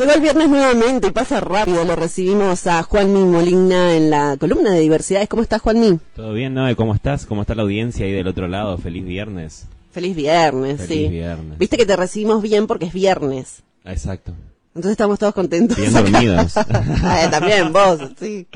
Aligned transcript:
Llegó 0.00 0.12
el 0.12 0.22
viernes 0.22 0.48
nuevamente 0.48 1.08
y 1.08 1.10
pasa 1.10 1.40
rápido. 1.40 1.84
Lo 1.84 1.94
recibimos 1.94 2.66
a 2.66 2.82
Juanmi 2.82 3.22
Molina 3.22 3.94
en 3.94 4.08
la 4.08 4.38
columna 4.38 4.70
de 4.72 4.80
diversidades. 4.80 5.28
¿Cómo 5.28 5.42
estás, 5.42 5.60
Juanmi? 5.60 5.98
Todo 6.16 6.32
bien, 6.32 6.54
Noé. 6.54 6.74
¿Cómo 6.74 6.94
estás? 6.94 7.26
¿Cómo 7.26 7.42
está 7.42 7.54
la 7.54 7.64
audiencia 7.64 8.06
ahí 8.06 8.12
del 8.12 8.26
otro 8.26 8.48
lado? 8.48 8.78
Feliz 8.78 9.04
viernes. 9.04 9.66
Feliz 9.90 10.16
viernes, 10.16 10.80
Feliz 10.80 11.06
sí. 11.06 11.08
viernes. 11.08 11.58
Viste 11.58 11.76
que 11.76 11.84
te 11.84 11.96
recibimos 11.96 12.40
bien 12.40 12.66
porque 12.66 12.86
es 12.86 12.94
viernes. 12.94 13.62
Exacto. 13.84 14.32
Entonces 14.72 14.92
estamos 14.92 15.18
todos 15.18 15.34
contentos. 15.34 15.76
Bien 15.76 15.92
dormidos. 15.92 16.54
Ah, 17.02 17.28
También 17.30 17.72
vos, 17.72 17.98
sí. 18.18 18.46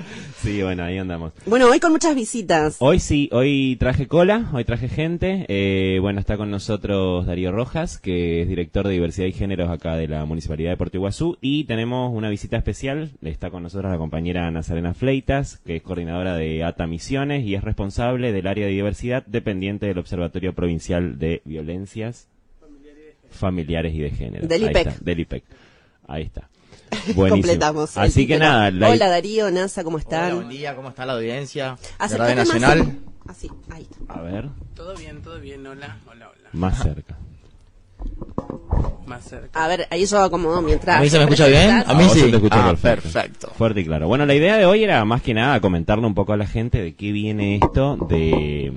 sí, 0.40 0.62
bueno, 0.62 0.84
ahí 0.84 0.98
andamos. 0.98 1.32
Bueno, 1.46 1.68
hoy 1.68 1.80
con 1.80 1.90
muchas 1.90 2.14
visitas. 2.14 2.76
Hoy 2.78 3.00
sí, 3.00 3.28
hoy 3.32 3.76
traje 3.80 4.06
cola, 4.06 4.48
hoy 4.52 4.64
traje 4.64 4.88
gente. 4.88 5.44
Eh, 5.48 5.98
bueno, 6.00 6.20
está 6.20 6.36
con 6.36 6.50
nosotros 6.50 7.26
Darío 7.26 7.50
Rojas, 7.50 7.98
que 7.98 8.42
es 8.42 8.48
director 8.48 8.86
de 8.86 8.92
diversidad 8.92 9.26
y 9.26 9.32
géneros 9.32 9.70
acá 9.70 9.96
de 9.96 10.06
la 10.06 10.24
Municipalidad 10.24 10.70
de 10.70 10.76
Puerto 10.76 10.98
Iguazú. 10.98 11.36
Y 11.40 11.64
tenemos 11.64 12.12
una 12.14 12.28
visita 12.28 12.56
especial. 12.56 13.10
Está 13.22 13.50
con 13.50 13.64
nosotros 13.64 13.90
la 13.90 13.98
compañera 13.98 14.48
Nazarena 14.50 14.94
Fleitas, 14.94 15.58
que 15.66 15.76
es 15.76 15.82
coordinadora 15.82 16.36
de 16.36 16.62
ATA 16.62 16.86
Misiones 16.86 17.44
y 17.44 17.56
es 17.56 17.64
responsable 17.64 18.30
del 18.32 18.46
área 18.46 18.66
de 18.66 18.72
diversidad 18.72 19.24
dependiente 19.26 19.86
del 19.86 19.98
Observatorio 19.98 20.54
Provincial 20.54 21.18
de 21.18 21.42
Violencias 21.44 22.28
Familiares 23.30 23.94
y 23.94 23.98
de 23.98 24.10
Género. 24.10 24.46
Del 24.46 24.62
IPEC. 24.62 24.86
está, 24.86 25.04
del 25.04 25.20
IPEC. 25.20 25.44
Ahí 26.06 26.22
está. 26.24 26.48
Buenísimo. 27.14 27.28
Completamos. 27.30 27.96
Así 27.96 28.26
que 28.26 28.38
nada, 28.38 28.70
la- 28.70 28.90
Hola 28.90 29.08
Darío, 29.08 29.50
Nasa, 29.50 29.82
¿cómo 29.84 29.96
Hola, 29.96 30.02
están? 30.02 30.34
buen 30.36 30.48
día, 30.48 30.74
¿cómo 30.76 30.88
está 30.90 31.04
la 31.06 31.14
audiencia? 31.14 31.76
De 32.08 32.16
Radio 32.18 32.34
Nacional. 32.36 32.98
Así, 33.26 33.50
ahí 33.70 33.86
está. 33.90 34.14
a 34.14 34.20
ver, 34.22 34.48
Todo 34.74 34.94
bien, 34.96 35.22
todo 35.22 35.40
bien, 35.40 35.66
hola, 35.66 35.96
hola, 36.06 36.28
hola. 36.28 36.48
más 36.52 36.78
cerca. 36.82 37.16
Más 39.06 39.24
cerca. 39.24 39.64
A 39.64 39.68
ver, 39.68 39.86
ahí 39.90 40.04
yo 40.04 40.18
acomodo 40.20 40.60
mientras. 40.62 40.98
¿A 40.98 41.00
mí 41.00 41.08
se 41.08 41.16
me 41.18 41.24
escucha 41.24 41.46
bien? 41.46 41.70
A 41.86 41.94
mí 41.94 42.04
sí. 42.10 42.20
se 42.20 42.28
te 42.28 42.36
escucha 42.36 42.64
Ah, 42.64 42.68
perfecto. 42.70 43.02
perfecto. 43.12 43.50
Fuerte 43.56 43.80
y 43.80 43.84
claro. 43.84 44.08
Bueno, 44.08 44.26
la 44.26 44.34
idea 44.34 44.56
de 44.58 44.66
hoy 44.66 44.84
era 44.84 45.04
más 45.04 45.22
que 45.22 45.32
nada 45.34 45.60
comentarle 45.60 46.06
un 46.06 46.14
poco 46.14 46.32
a 46.32 46.36
la 46.36 46.46
gente 46.46 46.82
de 46.82 46.94
qué 46.94 47.12
viene 47.12 47.56
esto 47.56 47.96
de, 48.08 48.72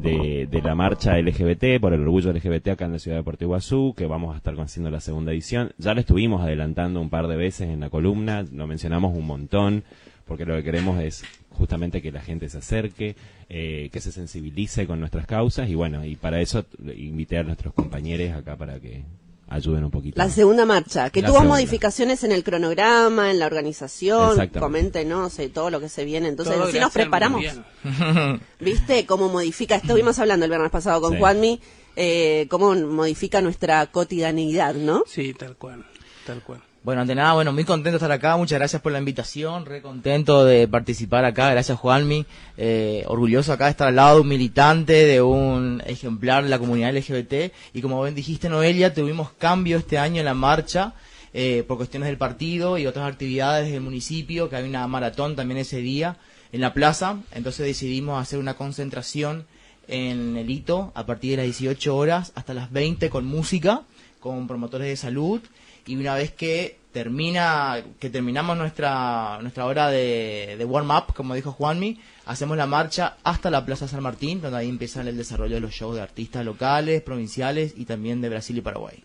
de, 0.00 0.48
de 0.50 0.62
la 0.62 0.74
marcha 0.74 1.18
LGBT 1.18 1.80
por 1.80 1.92
el 1.92 2.02
orgullo 2.02 2.32
LGBT 2.32 2.68
acá 2.68 2.86
en 2.86 2.92
la 2.92 2.98
ciudad 2.98 3.18
de 3.18 3.22
Puerto 3.22 3.44
Iguazú, 3.44 3.94
que 3.96 4.06
vamos 4.06 4.34
a 4.34 4.38
estar 4.38 4.58
haciendo 4.60 4.90
la 4.90 5.00
segunda 5.00 5.32
edición. 5.32 5.72
Ya 5.78 5.94
lo 5.94 6.00
estuvimos 6.00 6.42
adelantando 6.42 7.00
un 7.00 7.10
par 7.10 7.28
de 7.28 7.36
veces 7.36 7.68
en 7.68 7.80
la 7.80 7.90
columna, 7.90 8.44
lo 8.52 8.66
mencionamos 8.66 9.16
un 9.16 9.26
montón, 9.26 9.84
porque 10.26 10.44
lo 10.44 10.54
que 10.56 10.62
queremos 10.62 11.00
es 11.00 11.24
justamente 11.50 12.00
que 12.00 12.12
la 12.12 12.20
gente 12.20 12.48
se 12.48 12.58
acerque, 12.58 13.16
eh, 13.48 13.90
que 13.92 14.00
se 14.00 14.12
sensibilice 14.12 14.86
con 14.86 15.00
nuestras 15.00 15.26
causas 15.26 15.68
y 15.68 15.74
bueno, 15.74 16.04
y 16.04 16.16
para 16.16 16.40
eso 16.40 16.64
invité 16.96 17.38
a 17.38 17.42
nuestros 17.42 17.74
compañeros 17.74 18.36
acá 18.36 18.56
para 18.56 18.78
que 18.80 19.02
ayuden 19.50 19.84
un 19.84 19.90
poquito. 19.90 20.16
La 20.16 20.30
segunda 20.30 20.64
marcha, 20.64 21.10
que 21.10 21.20
La 21.20 21.28
tuvo 21.28 21.38
segunda. 21.38 21.56
modificaciones 21.56 22.24
en 22.24 22.32
el 22.32 22.42
cronograma, 22.42 23.30
en 23.30 23.38
la 23.38 23.46
organización, 23.46 24.48
coméntenos 24.58 25.38
eh, 25.38 25.48
todo 25.50 25.68
lo 25.70 25.80
que 25.80 25.88
se 25.90 26.04
viene. 26.04 26.28
Entonces, 26.28 26.56
así 26.58 26.78
nos 26.80 26.92
preparamos. 26.92 27.42
¿Viste 28.60 29.04
cómo 29.06 29.28
modifica? 29.28 29.76
Estuvimos 29.76 30.18
hablando 30.18 30.44
el 30.46 30.50
viernes 30.50 30.70
pasado 30.70 31.00
con 31.02 31.12
Sí. 31.12 31.18
Juanmi, 31.18 31.60
eh, 31.96 32.46
cómo 32.48 32.74
modifica 32.74 33.42
nuestra 33.42 33.86
cotidianidad, 33.86 34.74
¿no? 34.74 35.02
Sí, 35.06 35.34
tal 35.34 35.56
cual, 35.56 35.84
tal 36.26 36.42
cual. 36.42 36.62
Bueno, 36.82 37.02
ante 37.02 37.14
nada, 37.14 37.34
bueno, 37.34 37.52
muy 37.52 37.64
contento 37.64 37.90
de 37.90 37.96
estar 37.96 38.10
acá. 38.10 38.38
Muchas 38.38 38.58
gracias 38.58 38.80
por 38.80 38.90
la 38.90 38.98
invitación. 38.98 39.66
Re 39.66 39.82
contento 39.82 40.46
de 40.46 40.66
participar 40.66 41.26
acá. 41.26 41.50
Gracias, 41.50 41.78
Juanmi. 41.78 42.24
Eh, 42.56 43.04
orgulloso 43.06 43.52
acá 43.52 43.66
de 43.66 43.72
estar 43.72 43.88
al 43.88 43.96
lado 43.96 44.14
de 44.14 44.20
un 44.22 44.28
militante, 44.28 44.94
de 44.94 45.20
un 45.20 45.82
ejemplar 45.84 46.42
de 46.42 46.48
la 46.48 46.58
comunidad 46.58 46.94
LGBT. 46.96 47.52
Y 47.74 47.82
como 47.82 48.02
bien 48.02 48.14
dijiste, 48.14 48.48
Noelia, 48.48 48.94
tuvimos 48.94 49.30
cambio 49.32 49.76
este 49.76 49.98
año 49.98 50.20
en 50.20 50.24
la 50.24 50.34
marcha. 50.34 50.94
eh, 51.32 51.64
por 51.68 51.76
cuestiones 51.76 52.08
del 52.08 52.18
partido 52.18 52.76
y 52.78 52.86
otras 52.86 53.06
actividades 53.06 53.70
del 53.70 53.82
municipio, 53.82 54.48
que 54.48 54.56
hay 54.56 54.68
una 54.68 54.86
maratón 54.88 55.36
también 55.36 55.58
ese 55.60 55.78
día 55.78 56.16
en 56.50 56.60
la 56.62 56.72
plaza. 56.72 57.18
Entonces 57.32 57.66
decidimos 57.66 58.20
hacer 58.20 58.38
una 58.38 58.54
concentración 58.54 59.46
en 59.86 60.36
el 60.36 60.50
hito 60.50 60.92
a 60.94 61.04
partir 61.06 61.32
de 61.32 61.36
las 61.38 61.58
18 61.58 61.94
horas 61.94 62.32
hasta 62.34 62.54
las 62.54 62.72
20 62.72 63.10
con 63.10 63.26
música, 63.26 63.82
con 64.18 64.48
promotores 64.48 64.88
de 64.88 64.96
salud 64.96 65.40
y 65.86 65.96
una 65.96 66.14
vez 66.14 66.32
que 66.32 66.78
termina 66.92 67.82
que 68.00 68.10
terminamos 68.10 68.56
nuestra 68.58 69.38
nuestra 69.42 69.64
hora 69.66 69.88
de, 69.90 70.56
de 70.58 70.64
warm 70.64 70.90
up 70.90 71.14
como 71.14 71.34
dijo 71.34 71.52
Juanmi 71.52 72.00
hacemos 72.26 72.56
la 72.56 72.66
marcha 72.66 73.16
hasta 73.22 73.48
la 73.50 73.64
Plaza 73.64 73.86
San 73.86 74.02
Martín 74.02 74.40
donde 74.42 74.58
ahí 74.58 74.68
empieza 74.68 75.00
el 75.02 75.16
desarrollo 75.16 75.54
de 75.54 75.60
los 75.60 75.72
shows 75.72 75.94
de 75.96 76.02
artistas 76.02 76.44
locales 76.44 77.00
provinciales 77.02 77.74
y 77.76 77.84
también 77.84 78.20
de 78.20 78.28
Brasil 78.28 78.58
y 78.58 78.60
Paraguay 78.60 79.02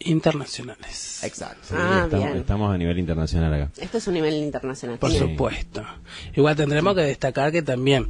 Internacionales. 0.00 1.20
exacto 1.24 1.68
Sí, 1.68 1.74
Ah, 1.76 2.02
estamos, 2.04 2.26
bien. 2.26 2.36
estamos 2.38 2.74
a 2.74 2.76
nivel 2.78 2.98
internacional 2.98 3.54
acá. 3.54 3.70
Esto 3.80 3.96
es 3.98 4.06
un 4.06 4.14
nivel 4.14 4.34
internacional. 4.34 4.98
Por 4.98 5.10
supuesto. 5.10 5.84
Igual 6.34 6.54
tendremos 6.54 6.94
que 6.94 7.00
destacar 7.00 7.50
que 7.50 7.62
también, 7.62 8.08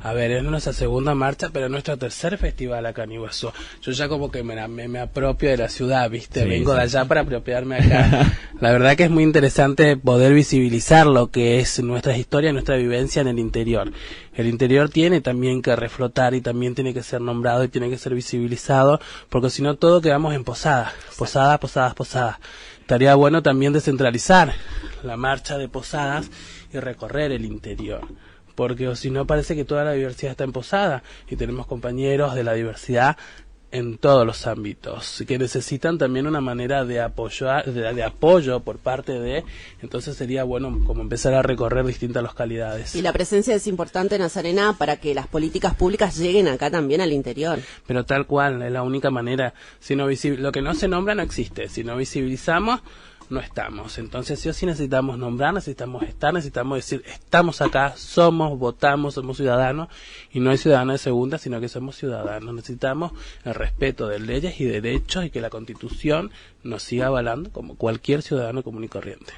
a 0.00 0.12
ver, 0.12 0.30
es 0.30 0.42
nuestra 0.44 0.72
segunda 0.72 1.14
marcha, 1.14 1.48
pero 1.52 1.66
es 1.66 1.70
nuestro 1.72 1.96
tercer 1.96 2.38
festival 2.38 2.86
acá 2.86 3.04
en 3.04 3.12
Iguazú. 3.12 3.50
Yo 3.82 3.92
ya 3.92 4.08
como 4.08 4.30
que 4.30 4.42
me, 4.44 4.54
la- 4.54 4.68
me, 4.68 4.86
me 4.88 5.00
apropio 5.00 5.50
de 5.50 5.56
la 5.56 5.68
ciudad, 5.68 6.08
¿viste? 6.08 6.42
Sí, 6.44 6.48
Vengo 6.48 6.70
sí. 6.72 6.76
de 6.76 6.82
allá 6.84 7.04
para 7.06 7.22
apropiarme 7.22 7.76
acá. 7.76 8.32
la 8.60 8.70
verdad 8.72 8.96
que 8.96 9.04
es 9.04 9.10
muy 9.10 9.24
interesante 9.24 9.96
poder 9.96 10.32
visibilizar 10.34 11.06
lo 11.06 11.30
que 11.32 11.58
es 11.58 11.82
nuestras 11.82 12.16
historias, 12.18 12.52
nuestra 12.52 12.76
vivencia 12.76 13.20
en 13.22 13.28
el 13.28 13.38
interior. 13.38 13.90
El 14.34 14.46
interior 14.46 14.88
tiene 14.88 15.20
también 15.20 15.62
que 15.62 15.74
reflotar 15.74 16.32
y 16.34 16.40
también 16.40 16.74
tiene 16.76 16.94
que 16.94 17.02
ser 17.02 17.20
nombrado 17.20 17.64
y 17.64 17.68
tiene 17.68 17.90
que 17.90 17.98
ser 17.98 18.14
visibilizado, 18.14 19.00
porque 19.28 19.50
si 19.50 19.62
no 19.62 19.74
todo 19.76 20.00
quedamos 20.00 20.32
en 20.34 20.44
posadas, 20.44 20.92
posadas, 21.18 21.58
posadas, 21.58 21.94
posadas. 21.94 22.36
Estaría 22.80 23.14
bueno 23.16 23.42
también 23.42 23.72
descentralizar 23.72 24.52
la 25.02 25.16
marcha 25.16 25.58
de 25.58 25.68
posadas 25.68 26.30
y 26.72 26.78
recorrer 26.78 27.32
el 27.32 27.44
interior. 27.44 28.06
Porque 28.58 28.88
o 28.88 28.96
si 28.96 29.08
no 29.08 29.24
parece 29.24 29.54
que 29.54 29.64
toda 29.64 29.84
la 29.84 29.92
diversidad 29.92 30.32
está 30.32 30.42
en 30.42 30.50
posada 30.50 31.04
y 31.30 31.36
tenemos 31.36 31.68
compañeros 31.68 32.34
de 32.34 32.42
la 32.42 32.54
diversidad 32.54 33.16
en 33.70 33.98
todos 33.98 34.26
los 34.26 34.48
ámbitos 34.48 35.22
que 35.28 35.38
necesitan 35.38 35.96
también 35.96 36.26
una 36.26 36.40
manera 36.40 36.84
de 36.84 37.00
apoyar 37.00 37.66
de, 37.66 37.94
de 37.94 38.02
apoyo 38.02 38.58
por 38.58 38.78
parte 38.78 39.12
de 39.12 39.44
entonces 39.80 40.16
sería 40.16 40.42
bueno 40.42 40.76
como 40.84 41.02
empezar 41.02 41.34
a 41.34 41.42
recorrer 41.42 41.86
distintas 41.86 42.20
localidades. 42.24 42.96
Y 42.96 43.02
la 43.02 43.12
presencia 43.12 43.54
es 43.54 43.68
importante 43.68 44.16
en 44.16 44.22
Nazarena 44.22 44.74
para 44.76 44.96
que 44.96 45.14
las 45.14 45.28
políticas 45.28 45.76
públicas 45.76 46.18
lleguen 46.18 46.48
acá 46.48 46.68
también 46.68 47.00
al 47.00 47.12
interior. 47.12 47.60
pero 47.86 48.04
tal 48.04 48.26
cual 48.26 48.60
es 48.62 48.72
la 48.72 48.82
única 48.82 49.12
manera. 49.12 49.54
Si 49.78 49.94
no 49.94 50.08
lo 50.08 50.50
que 50.50 50.62
no 50.62 50.74
se 50.74 50.88
nombra 50.88 51.14
no 51.14 51.22
existe. 51.22 51.68
Si 51.68 51.84
no 51.84 51.96
visibilizamos 51.96 52.80
no 53.30 53.40
estamos. 53.40 53.98
Entonces 53.98 54.40
sí 54.40 54.48
o 54.48 54.52
sí 54.52 54.66
necesitamos 54.66 55.18
nombrar 55.18 55.54
necesitamos 55.54 56.02
estar 56.02 56.32
necesitamos 56.32 56.78
decir 56.78 57.02
estamos 57.06 57.60
acá 57.60 57.94
somos 57.96 58.58
votamos 58.58 59.14
somos 59.14 59.36
ciudadanos 59.36 59.88
y 60.32 60.40
no 60.40 60.50
hay 60.50 60.58
ciudadanos 60.58 60.94
de 60.94 60.98
segunda 60.98 61.38
sino 61.38 61.60
que 61.60 61.68
somos 61.68 61.96
ciudadanos. 61.96 62.54
Necesitamos 62.54 63.12
el 63.44 63.54
respeto 63.54 64.08
de 64.08 64.18
leyes 64.20 64.60
y 64.60 64.64
derechos 64.64 65.24
y 65.24 65.30
que 65.30 65.40
la 65.40 65.50
constitución 65.50 66.30
nos 66.62 66.82
siga 66.82 67.06
avalando 67.06 67.50
como 67.50 67.76
cualquier 67.76 68.22
ciudadano 68.22 68.62
común 68.62 68.84
y 68.84 68.88
corriente. 68.88 69.32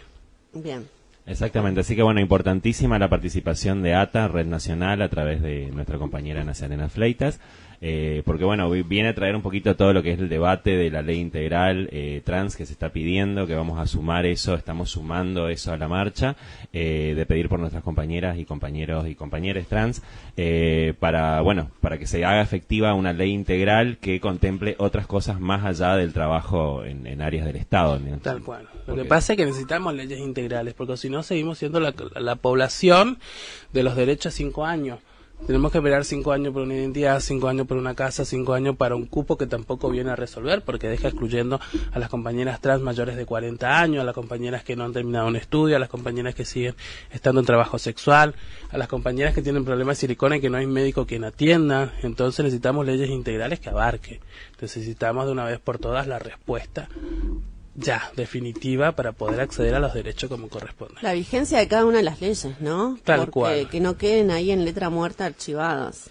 Bien. 0.52 0.88
Exactamente, 1.26 1.80
así 1.80 1.94
que 1.94 2.02
bueno, 2.02 2.20
importantísima 2.20 2.98
la 2.98 3.08
participación 3.08 3.82
de 3.82 3.94
ATA, 3.94 4.26
Red 4.26 4.46
Nacional, 4.46 5.00
a 5.02 5.08
través 5.08 5.42
de 5.42 5.70
nuestra 5.70 5.98
compañera 5.98 6.42
Nazarena 6.42 6.88
Fleitas, 6.88 7.40
eh, 7.80 8.22
porque 8.24 8.44
bueno, 8.44 8.68
vi- 8.70 8.82
viene 8.82 9.08
a 9.10 9.14
traer 9.14 9.34
un 9.36 9.42
poquito 9.42 9.74
todo 9.76 9.92
lo 9.92 10.02
que 10.02 10.12
es 10.12 10.18
el 10.18 10.28
debate 10.28 10.76
de 10.76 10.90
la 10.90 11.02
ley 11.02 11.18
integral 11.18 11.88
eh, 11.92 12.20
trans 12.24 12.56
que 12.56 12.66
se 12.66 12.72
está 12.72 12.90
pidiendo, 12.90 13.46
que 13.46 13.54
vamos 13.54 13.78
a 13.78 13.86
sumar 13.86 14.26
eso, 14.26 14.54
estamos 14.54 14.90
sumando 14.90 15.48
eso 15.48 15.72
a 15.72 15.76
la 15.78 15.88
marcha, 15.88 16.36
eh, 16.72 17.14
de 17.16 17.26
pedir 17.26 17.48
por 17.48 17.58
nuestras 17.60 17.82
compañeras 17.82 18.38
y 18.38 18.44
compañeros 18.44 19.06
y 19.08 19.14
compañeras 19.14 19.66
trans, 19.66 20.02
eh, 20.36 20.94
para, 20.98 21.40
bueno, 21.40 21.70
para 21.80 21.98
que 21.98 22.06
se 22.06 22.24
haga 22.24 22.42
efectiva 22.42 22.94
una 22.94 23.12
ley 23.12 23.30
integral 23.32 23.98
que 23.98 24.20
contemple 24.20 24.76
otras 24.78 25.06
cosas 25.06 25.40
más 25.40 25.64
allá 25.64 25.96
del 25.96 26.12
trabajo 26.12 26.84
en, 26.84 27.06
en 27.06 27.22
áreas 27.22 27.46
del 27.46 27.56
Estado. 27.56 27.98
¿no? 27.98 28.18
Tal 28.18 28.42
cual. 28.42 28.64
Lo 28.64 28.84
Porque- 28.86 29.02
que 29.02 29.08
pasa 29.08 29.32
es 29.32 29.36
que 29.38 29.46
necesitamos 29.46 29.94
leyes 29.94 30.18
integrales, 30.18 30.74
porque 30.74 30.96
si 30.96 31.08
no 31.10 31.22
seguimos 31.22 31.58
siendo 31.58 31.80
la, 31.80 31.94
la 32.16 32.36
población 32.36 33.18
de 33.72 33.82
los 33.82 33.96
derechos 33.96 34.34
a 34.34 34.36
cinco 34.36 34.64
años. 34.66 34.98
Tenemos 35.46 35.72
que 35.72 35.78
esperar 35.78 36.04
cinco 36.04 36.32
años 36.32 36.52
por 36.52 36.62
una 36.62 36.74
identidad, 36.74 37.18
cinco 37.20 37.48
años 37.48 37.66
por 37.66 37.76
una 37.76 37.94
casa, 37.94 38.24
cinco 38.24 38.52
años 38.52 38.76
para 38.76 38.94
un 38.94 39.06
cupo 39.06 39.36
que 39.36 39.46
tampoco 39.46 39.90
viene 39.90 40.10
a 40.10 40.16
resolver, 40.16 40.62
porque 40.62 40.88
deja 40.88 41.08
excluyendo 41.08 41.60
a 41.92 41.98
las 41.98 42.08
compañeras 42.08 42.60
trans 42.60 42.82
mayores 42.82 43.16
de 43.16 43.26
40 43.26 43.80
años, 43.80 44.02
a 44.02 44.04
las 44.04 44.14
compañeras 44.14 44.62
que 44.62 44.76
no 44.76 44.84
han 44.84 44.92
terminado 44.92 45.26
un 45.26 45.36
estudio, 45.36 45.76
a 45.76 45.78
las 45.78 45.88
compañeras 45.88 46.34
que 46.34 46.44
siguen 46.44 46.74
estando 47.10 47.40
en 47.40 47.46
trabajo 47.46 47.78
sexual, 47.78 48.34
a 48.70 48.78
las 48.78 48.88
compañeras 48.88 49.34
que 49.34 49.42
tienen 49.42 49.64
problemas 49.64 49.96
de 49.96 50.02
silicona 50.02 50.36
y 50.36 50.40
que 50.40 50.50
no 50.50 50.58
hay 50.58 50.66
médico 50.66 51.06
quien 51.06 51.24
atienda. 51.24 51.94
Entonces 52.02 52.44
necesitamos 52.44 52.86
leyes 52.86 53.10
integrales 53.10 53.58
que 53.60 53.70
abarque. 53.70 54.20
Necesitamos 54.60 55.26
de 55.26 55.32
una 55.32 55.44
vez 55.44 55.58
por 55.58 55.78
todas 55.78 56.06
la 56.06 56.18
respuesta 56.18 56.88
ya 57.74 58.10
definitiva 58.16 58.92
para 58.92 59.12
poder 59.12 59.40
acceder 59.40 59.74
a 59.74 59.80
los 59.80 59.94
derechos 59.94 60.28
como 60.28 60.48
corresponde. 60.48 60.96
La 61.02 61.12
vigencia 61.12 61.58
de 61.58 61.68
cada 61.68 61.84
una 61.84 61.98
de 61.98 62.02
las 62.02 62.20
leyes, 62.20 62.60
¿no? 62.60 62.98
Tal 63.04 63.20
Porque 63.20 63.32
cual. 63.32 63.68
que 63.70 63.80
no 63.80 63.96
queden 63.96 64.30
ahí 64.30 64.50
en 64.50 64.64
letra 64.64 64.90
muerta 64.90 65.26
archivadas. 65.26 66.10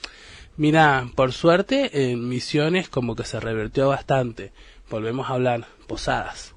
Mira, 0.57 1.07
por 1.15 1.31
suerte 1.31 2.11
en 2.11 2.27
Misiones 2.27 2.89
como 2.89 3.15
que 3.15 3.23
se 3.23 3.39
revertió 3.39 3.87
bastante. 3.89 4.51
Volvemos 4.89 5.29
a 5.29 5.33
hablar, 5.33 5.67
posadas. 5.87 6.55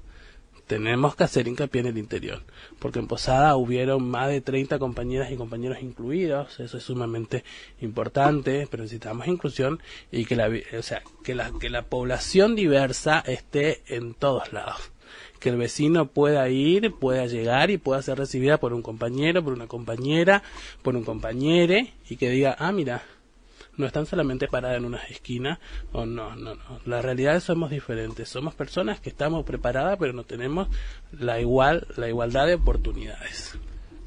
tenemos 0.67 1.15
que 1.15 1.23
hacer 1.25 1.47
hincapié 1.47 1.81
en 1.81 1.87
el 1.87 1.97
interior, 1.97 2.41
porque 2.79 2.97
en 2.99 3.07
Posada 3.07 3.55
hubieron 3.57 4.09
más 4.09 4.29
de 4.29 4.41
30 4.41 4.79
compañeras 4.79 5.29
y 5.31 5.35
compañeros 5.35 5.77
incluidos, 5.81 6.59
eso 6.59 6.77
es 6.77 6.83
sumamente 6.83 7.43
importante, 7.81 8.67
pero 8.71 8.83
necesitamos 8.83 9.27
inclusión 9.27 9.81
y 10.11 10.25
que 10.25 10.35
la, 10.35 10.49
o 10.77 10.81
sea, 10.81 11.03
que 11.23 11.35
la, 11.35 11.51
que 11.59 11.69
la 11.69 11.83
población 11.83 12.55
diversa 12.55 13.19
esté 13.27 13.83
en 13.87 14.13
todos 14.15 14.51
lados 14.53 14.92
que 15.39 15.49
el 15.49 15.57
vecino 15.57 16.07
pueda 16.07 16.47
ir, 16.49 16.93
pueda 16.93 17.25
llegar 17.25 17.71
y 17.71 17.77
pueda 17.77 18.01
ser 18.01 18.17
recibida 18.17 18.59
por 18.59 18.73
un 18.73 18.81
compañero, 18.81 19.43
por 19.43 19.53
una 19.53 19.67
compañera, 19.67 20.43
por 20.81 20.95
un 20.95 21.03
compañere 21.03 21.93
y 22.09 22.17
que 22.17 22.29
diga, 22.29 22.55
ah, 22.59 22.71
mira, 22.71 23.03
no 23.75 23.85
están 23.85 24.05
solamente 24.05 24.47
paradas 24.47 24.77
en 24.77 24.85
una 24.85 24.99
esquina 25.03 25.59
o 25.91 26.05
no, 26.05 26.35
no, 26.35 26.55
no. 26.55 26.79
La 26.85 27.01
realidad 27.01 27.39
somos 27.39 27.71
diferentes. 27.71 28.29
Somos 28.29 28.53
personas 28.53 28.99
que 28.99 29.09
estamos 29.09 29.45
preparadas 29.45 29.97
pero 29.99 30.13
no 30.13 30.23
tenemos 30.23 30.67
la 31.11 31.39
igual 31.39 31.87
la 31.97 32.07
igualdad 32.07 32.45
de 32.47 32.55
oportunidades. 32.55 33.57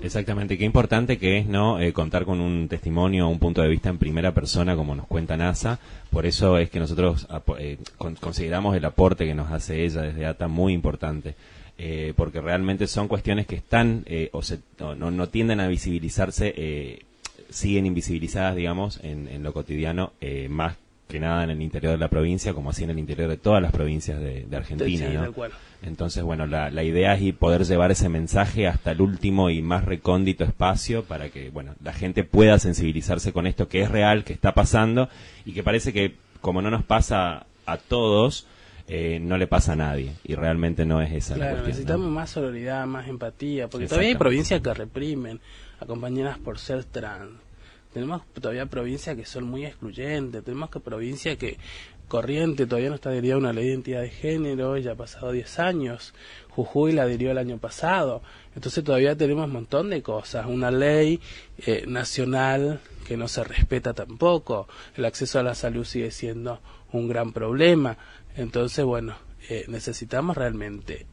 Exactamente, 0.01 0.59
qué 0.59 0.65
importante 0.65 1.19
que 1.19 1.39
es 1.39 1.47
no 1.47 1.81
eh, 1.81 1.93
contar 1.93 2.25
con 2.25 2.41
un 2.41 2.69
testimonio, 2.69 3.29
un 3.29 3.39
punto 3.39 3.63
de 3.63 3.69
vista 3.69 3.89
en 3.89 3.99
primera 3.99 4.33
persona, 4.33 4.77
como 4.77 4.95
nos 4.95 5.07
cuenta 5.07 5.37
NASA. 5.37 5.79
Por 6.11 6.27
eso 6.27 6.59
es 6.59 6.69
que 6.71 6.79
nosotros 6.79 7.27
eh, 7.59 7.79
consideramos 8.21 8.77
el 8.77 8.85
aporte 8.85 9.25
que 9.25 9.35
nos 9.35 9.51
hace 9.51 9.85
ella 9.85 10.03
desde 10.03 10.27
ATA 10.27 10.49
muy 10.49 10.73
importante. 10.73 11.35
Eh, 11.79 12.15
porque 12.17 12.41
realmente 12.41 12.87
son 12.87 13.07
cuestiones 13.07 13.47
que 13.47 13.57
están 13.57 14.07
o, 14.33 14.43
se, 14.43 14.61
no, 14.79 14.95
no, 14.95 15.29
tienden 15.29 15.61
a 15.61 15.69
visibilizarse 15.69 17.05
siguen 17.51 17.87
invisibilizadas, 17.87 18.57
digamos, 18.57 19.01
en, 19.03 19.29
en 19.29 19.43
lo 19.43 19.53
cotidiano, 19.53 20.13
eh, 20.21 20.49
más 20.49 20.77
que 21.09 21.21
nada 21.21 21.45
en 21.45 21.51
el 21.51 21.63
interior 21.63 21.93
de 21.93 21.99
la 21.99 22.09
provincia, 22.09 22.53
como 22.53 22.71
así 22.71 22.85
en 22.85 22.91
el 22.91 22.99
interior 22.99 23.29
de 23.29 23.37
todas 23.37 23.63
las 23.63 23.73
provincias 23.73 24.21
de, 24.21 24.47
Argentina. 24.53 25.09
¿no? 25.09 25.35
Entonces, 25.83 26.23
bueno, 26.25 26.47
la, 26.47 26.71
la, 26.71 26.83
idea 26.83 27.15
es 27.15 27.35
poder 27.35 27.65
llevar 27.65 27.93
ese 27.93 28.09
mensaje 28.09 28.67
hasta 28.67 28.91
el 28.91 29.01
último 29.01 29.51
y 29.51 29.63
más 29.63 29.85
recóndito 29.85 30.43
espacio 30.43 31.05
para 31.05 31.29
que, 31.29 31.51
bueno, 31.51 31.75
la 31.83 31.93
gente 31.93 32.25
pueda 32.25 32.59
sensibilizarse 32.59 33.33
con 33.33 33.47
esto 33.47 33.69
que 33.69 33.83
es 33.83 33.91
real, 33.91 34.25
que 34.25 34.33
está 34.33 34.53
pasando 34.53 35.09
y 35.45 35.53
que 35.53 35.63
parece 35.63 35.93
que, 35.93 36.17
como 36.41 36.61
no 36.61 36.71
nos 36.71 36.85
pasa 36.85 37.47
a 37.67 37.77
todos, 37.77 38.47
eh, 38.89 39.19
no 39.21 39.37
le 39.37 39.47
pasa 39.47 39.73
a 39.73 39.77
nadie 39.77 40.13
y 40.25 40.35
realmente 40.35 40.87
no 40.87 41.03
es 41.03 41.13
esa 41.13 41.37
la 41.37 41.47
cuestión. 41.47 41.69
Necesitamos 41.69 42.11
más 42.11 42.31
solidaridad, 42.31 42.87
más 42.87 43.09
empatía, 43.09 43.69
porque 43.69 43.87
todavía 43.87 44.11
hay 44.11 44.17
provincias 44.17 44.61
que 44.61 44.75
reprimen 44.75 45.41
a 45.81 45.87
compañeras 45.87 46.39
por 46.39 46.59
ser 46.59 46.85
trans. 46.85 47.46
Tenemos 47.97 48.27
todavía 48.35 48.67
provincias 48.67 49.17
que 49.17 49.25
son 49.25 49.45
muy 49.45 49.65
excluyentes, 49.65 50.45
tenemos 50.45 50.69
que 50.69 50.81
provincias 50.81 51.39
que 51.39 51.57
Corriente 52.09 52.67
todavía 52.67 52.91
no 52.91 52.97
está 52.97 53.09
adherida 53.09 53.37
a 53.37 53.39
una 53.39 53.55
ley 53.55 53.65
de 53.65 53.71
identidad 53.71 54.03
de 54.03 54.11
género, 54.11 54.77
ya 54.77 54.93
ha 54.93 54.97
pasado 54.97 55.33
10 55.33 55.59
años, 55.61 56.13
Jujuy 56.51 56.93
la 56.93 57.05
adhirió 57.05 57.31
el 57.31 57.39
año 57.39 57.57
pasado, 57.57 58.23
entonces 58.55 58.85
todavía 58.85 59.17
tenemos 59.17 59.47
un 59.47 59.55
montón 59.55 59.89
de 59.89 60.03
cosas, 60.03 60.45
una 60.45 60.71
ley 60.71 61.21
eh, 61.57 61.85
nacional 61.89 62.81
que 63.09 63.17
no 63.17 63.29
se 63.29 63.43
respeta 63.45 63.95
tampoco, 63.95 64.69
el 64.95 65.07
acceso 65.07 65.39
a 65.39 65.43
la 65.43 65.55
salud 65.55 65.87
sigue 65.87 66.11
siendo 66.11 66.61
un 66.93 67.09
gran 67.09 67.33
problema, 67.33 67.97
entonces 68.37 68.85
bueno, 68.85 69.17
eh, 69.49 69.65
necesitamos 69.69 70.37
realmente 70.37 71.07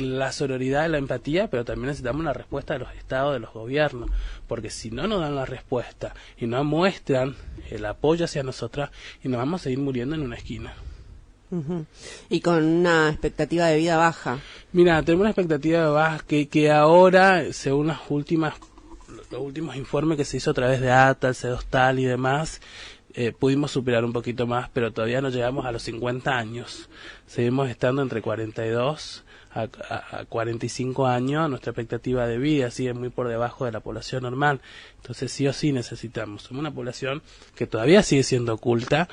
la 0.00 0.32
sororidad 0.32 0.86
y 0.86 0.90
la 0.90 0.98
empatía, 0.98 1.48
pero 1.48 1.64
también 1.64 1.88
necesitamos 1.88 2.24
la 2.24 2.32
respuesta 2.32 2.74
de 2.74 2.80
los 2.80 2.94
estados, 2.94 3.32
de 3.32 3.40
los 3.40 3.52
gobiernos, 3.52 4.10
porque 4.46 4.70
si 4.70 4.90
no 4.90 5.06
nos 5.06 5.20
dan 5.20 5.36
la 5.36 5.44
respuesta 5.44 6.14
y 6.38 6.46
no 6.46 6.62
muestran 6.64 7.36
el 7.70 7.84
apoyo 7.84 8.24
hacia 8.24 8.42
nosotras, 8.42 8.90
y 9.22 9.28
nos 9.28 9.38
vamos 9.38 9.60
a 9.60 9.64
seguir 9.64 9.78
muriendo 9.78 10.14
en 10.14 10.22
una 10.22 10.36
esquina. 10.36 10.74
Y 12.28 12.40
con 12.40 12.64
una 12.64 13.10
expectativa 13.10 13.66
de 13.66 13.78
vida 13.78 13.96
baja. 13.96 14.38
Mira, 14.72 15.02
tenemos 15.02 15.22
una 15.22 15.30
expectativa 15.30 15.80
de 15.80 15.90
baja 15.90 16.20
que, 16.26 16.48
que 16.48 16.70
ahora, 16.70 17.52
según 17.52 17.88
las 17.88 17.98
últimas, 18.08 18.54
los 19.32 19.40
últimos 19.40 19.74
informes 19.74 20.16
que 20.16 20.24
se 20.24 20.36
hizo 20.36 20.52
a 20.52 20.54
través 20.54 20.80
de 20.80 20.92
ATA, 20.92 21.34
CEDOSTAL 21.34 21.98
y 21.98 22.04
demás, 22.04 22.60
eh, 23.14 23.32
pudimos 23.32 23.72
superar 23.72 24.04
un 24.04 24.12
poquito 24.12 24.46
más, 24.46 24.70
pero 24.72 24.92
todavía 24.92 25.20
no 25.20 25.30
llegamos 25.30 25.66
a 25.66 25.72
los 25.72 25.82
50 25.82 26.30
años. 26.30 26.88
Seguimos 27.26 27.68
estando 27.68 28.02
entre 28.02 28.22
42 28.22 29.24
a, 29.52 29.68
a, 29.90 30.24
45 30.26 31.06
años, 31.06 31.48
nuestra 31.50 31.70
expectativa 31.70 32.26
de 32.26 32.38
vida 32.38 32.70
sigue 32.70 32.94
muy 32.94 33.08
por 33.10 33.28
debajo 33.28 33.64
de 33.64 33.72
la 33.72 33.80
población 33.80 34.22
normal. 34.22 34.60
Entonces 34.96 35.32
sí 35.32 35.46
o 35.46 35.52
sí 35.52 35.72
necesitamos. 35.72 36.42
Somos 36.42 36.60
una 36.60 36.72
población 36.72 37.22
que 37.54 37.66
todavía 37.66 38.02
sigue 38.02 38.22
siendo 38.22 38.54
oculta, 38.54 39.08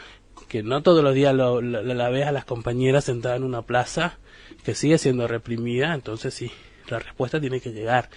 que 0.47 0.63
no 0.63 0.83
todos 0.83 1.03
los 1.03 1.13
días 1.13 1.33
lo, 1.33 1.61
la 1.61 2.09
ves 2.09 2.27
a 2.27 2.31
las 2.31 2.45
compañeras 2.45 3.05
sentadas 3.05 3.37
en 3.37 3.43
una 3.43 3.63
plaza, 3.63 4.17
que 4.63 4.75
sigue 4.75 4.97
siendo 4.97 5.27
reprimida. 5.27 5.93
Entonces 5.93 6.33
sí, 6.33 6.51
la 6.89 6.99
respuesta 6.99 7.41
tiene 7.41 7.59
que 7.59 7.71
llegar. 7.71 8.09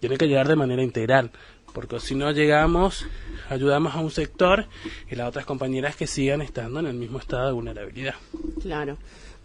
Tiene 0.00 0.16
que 0.16 0.28
llegar 0.28 0.48
de 0.48 0.56
manera 0.56 0.82
integral 0.82 1.30
porque 1.76 2.00
si 2.00 2.14
no 2.14 2.30
llegamos, 2.30 3.06
ayudamos 3.50 3.94
a 3.94 4.00
un 4.00 4.10
sector 4.10 4.64
y 5.10 5.14
las 5.14 5.28
otras 5.28 5.44
compañeras 5.44 5.94
que 5.94 6.06
sigan 6.06 6.40
estando 6.40 6.80
en 6.80 6.86
el 6.86 6.94
mismo 6.94 7.18
estado 7.18 7.48
de 7.48 7.52
vulnerabilidad. 7.52 8.14
Claro. 8.62 8.96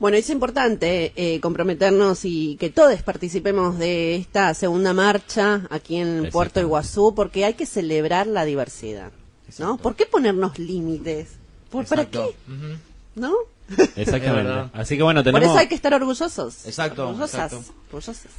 Bueno, 0.02 0.18
es 0.18 0.32
importante 0.32 1.14
eh, 1.16 1.40
comprometernos 1.42 2.26
y 2.26 2.58
que 2.60 2.72
todos 2.72 3.04
participemos 3.04 3.78
de 3.78 4.16
esta 4.16 4.52
segunda 4.56 4.94
marcha 4.94 5.68
aquí 5.70 5.98
en 5.98 6.28
Puerto 6.32 6.60
Iguazú, 6.60 7.14
porque 7.14 7.46
hay 7.46 7.54
que 7.54 7.68
celebrar 7.68 8.26
la 8.26 8.44
diversidad, 8.44 9.12
¿no? 9.60 9.78
¿Por 9.78 9.96
qué 9.96 10.08
ponernos 10.08 10.58
límites? 10.58 11.34
¿Para 11.88 12.06
qué? 12.06 12.36
¿No? 13.14 13.32
Exactamente. 13.96 14.72
Así 14.74 14.98
que 14.98 15.04
bueno, 15.04 15.24
tenemos... 15.24 15.42
Por 15.42 15.52
eso 15.52 15.60
hay 15.60 15.68
que 15.68 15.76
estar 15.76 15.94
orgullosos. 15.94 16.66
Exacto. 16.66 17.08
Orgullosas. 17.08 17.54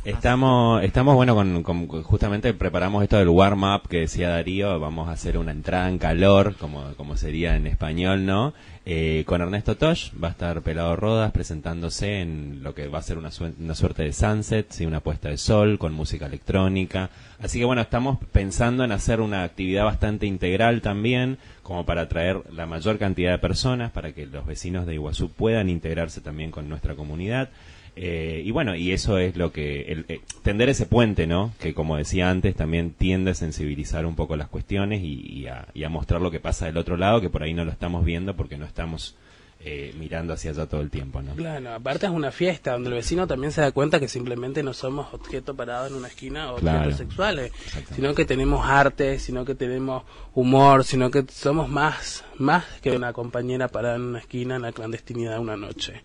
Estamos, 0.04 0.82
estamos 0.82 1.14
bueno, 1.14 1.36
con, 1.62 1.62
justamente 2.02 2.54
preparamos 2.54 3.04
esto 3.04 3.18
del 3.18 3.28
warm-up 3.28 3.88
que 3.88 4.00
decía 4.00 4.30
Darío, 4.30 4.80
vamos 4.80 5.08
a 5.08 5.12
hacer 5.12 5.38
una 5.38 5.52
entrada 5.52 5.88
en 5.88 5.98
calor, 5.98 6.56
como, 6.56 6.92
como 6.96 7.16
sería 7.16 7.54
en 7.54 7.68
español, 7.68 8.26
¿no? 8.26 8.52
Eh, 8.84 9.22
con 9.26 9.40
Ernesto 9.40 9.76
Tosh, 9.76 10.10
va 10.22 10.28
a 10.28 10.30
estar 10.32 10.60
Pelado 10.62 10.96
Rodas 10.96 11.30
presentándose 11.30 12.20
en 12.20 12.64
lo 12.64 12.74
que 12.74 12.88
va 12.88 12.98
a 12.98 13.02
ser 13.02 13.16
una, 13.16 13.30
una 13.60 13.74
suerte 13.76 14.02
de 14.02 14.12
sunset, 14.12 14.70
¿sí? 14.70 14.86
una 14.86 14.98
puesta 14.98 15.28
de 15.28 15.38
sol 15.38 15.78
con 15.78 15.92
música 15.92 16.26
electrónica. 16.26 17.10
Así 17.40 17.60
que 17.60 17.64
bueno, 17.64 17.80
estamos 17.80 18.18
pensando 18.32 18.82
en 18.82 18.90
hacer 18.90 19.20
una 19.20 19.44
actividad 19.44 19.84
bastante 19.84 20.26
integral 20.26 20.80
también, 20.80 21.38
como 21.62 21.86
para 21.86 22.02
atraer 22.02 22.42
la 22.52 22.66
mayor 22.66 22.98
cantidad 22.98 23.30
de 23.30 23.38
personas, 23.38 23.92
para 23.92 24.12
que 24.12 24.26
los 24.26 24.44
vecinos 24.46 24.84
de 24.84 24.94
Iguazú 24.94 25.30
puedan 25.30 25.68
integrarse 25.68 26.20
también 26.20 26.50
con 26.50 26.68
nuestra 26.68 26.96
comunidad. 26.96 27.50
Eh, 27.94 28.42
y 28.44 28.50
bueno, 28.52 28.74
y 28.74 28.92
eso 28.92 29.18
es 29.18 29.36
lo 29.36 29.52
que, 29.52 29.82
el, 29.82 30.06
eh, 30.08 30.20
tender 30.42 30.68
ese 30.70 30.86
puente, 30.86 31.26
¿no? 31.26 31.52
Que 31.60 31.74
como 31.74 31.96
decía 31.96 32.30
antes, 32.30 32.56
también 32.56 32.92
tiende 32.92 33.32
a 33.32 33.34
sensibilizar 33.34 34.06
un 34.06 34.16
poco 34.16 34.36
las 34.36 34.48
cuestiones 34.48 35.02
y, 35.02 35.46
a, 35.46 35.88
mostrar 35.90 36.22
lo 36.22 36.30
que 36.30 36.40
pasa 36.40 36.66
del 36.66 36.78
otro 36.78 36.96
lado, 36.96 37.20
que 37.20 37.28
por 37.28 37.42
ahí 37.42 37.52
no 37.52 37.66
lo 37.66 37.70
estamos 37.70 38.04
viendo 38.04 38.34
porque 38.34 38.56
no 38.56 38.64
estamos 38.64 39.14
eh, 39.60 39.94
mirando 39.98 40.32
hacia 40.32 40.52
allá 40.52 40.66
todo 40.66 40.80
el 40.80 40.88
tiempo, 40.88 41.20
¿no? 41.20 41.34
Claro, 41.34 41.74
aparte 41.74 42.06
es 42.06 42.12
una 42.12 42.32
fiesta 42.32 42.72
donde 42.72 42.88
el 42.88 42.94
vecino 42.94 43.26
también 43.26 43.52
se 43.52 43.60
da 43.60 43.72
cuenta 43.72 44.00
que 44.00 44.08
simplemente 44.08 44.62
no 44.62 44.72
somos 44.72 45.12
objeto 45.12 45.54
parado 45.54 45.86
en 45.88 45.94
una 45.94 46.08
esquina 46.08 46.50
o 46.50 46.54
objetos 46.54 46.96
sexuales, 46.96 47.52
sino 47.94 48.14
que 48.14 48.24
tenemos 48.24 48.66
arte, 48.66 49.18
sino 49.18 49.44
que 49.44 49.54
tenemos 49.54 50.04
humor, 50.34 50.84
sino 50.84 51.10
que 51.10 51.26
somos 51.30 51.68
más, 51.68 52.24
más 52.38 52.64
que 52.80 52.92
una 52.92 53.12
compañera 53.12 53.68
parada 53.68 53.96
en 53.96 54.02
una 54.02 54.20
esquina 54.20 54.56
en 54.56 54.62
la 54.62 54.72
clandestinidad 54.72 55.38
una 55.38 55.58
noche. 55.58 56.02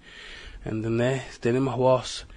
¿Entendés? 0.65 1.39
Tenemos 1.39 1.77
voz, 1.77 2.27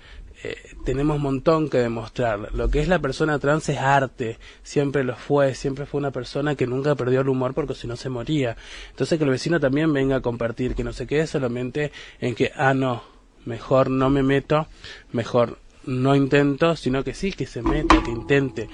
eh, 0.43 0.57
tenemos 0.85 1.17
un 1.17 1.23
montón 1.23 1.69
que 1.69 1.79
demostrar. 1.79 2.55
Lo 2.55 2.71
que 2.71 2.81
es 2.81 2.89
la 2.89 2.99
persona 2.99 3.39
trans 3.39 3.69
es 3.69 3.79
arte, 3.79 4.39
siempre 4.62 5.05
lo 5.05 5.15
fue, 5.15 5.55
siempre 5.55 5.87
fue 5.87 5.99
una 5.99 6.11
persona 6.11 6.55
que 6.55 6.67
nunca 6.67 6.95
perdió 6.95 7.21
el 7.21 7.29
humor 7.29 7.53
porque 7.53 7.75
si 7.75 7.87
no 7.87 7.97
se 7.97 8.09
moría. 8.09 8.57
Entonces 8.91 9.19
que 9.19 9.25
el 9.25 9.31
vecino 9.31 9.61
también 9.61 9.93
venga 9.93 10.17
a 10.17 10.21
compartir, 10.21 10.75
que 10.75 10.85
no 10.85 10.93
se 10.93 11.07
quede 11.07 11.27
solamente 11.27 11.93
en 12.21 12.35
que, 12.35 12.53
ah, 12.57 12.73
no, 12.75 13.03
mejor 13.45 13.91
no 13.91 14.09
me 14.09 14.23
meto, 14.23 14.67
mejor 15.12 15.59
no 15.85 16.15
intento, 16.15 16.77
sino 16.77 17.05
que 17.05 17.15
sí, 17.15 17.33
que 17.33 17.47
se 17.47 17.62
meta, 17.62 18.03
que 18.03 18.11
intente, 18.11 18.69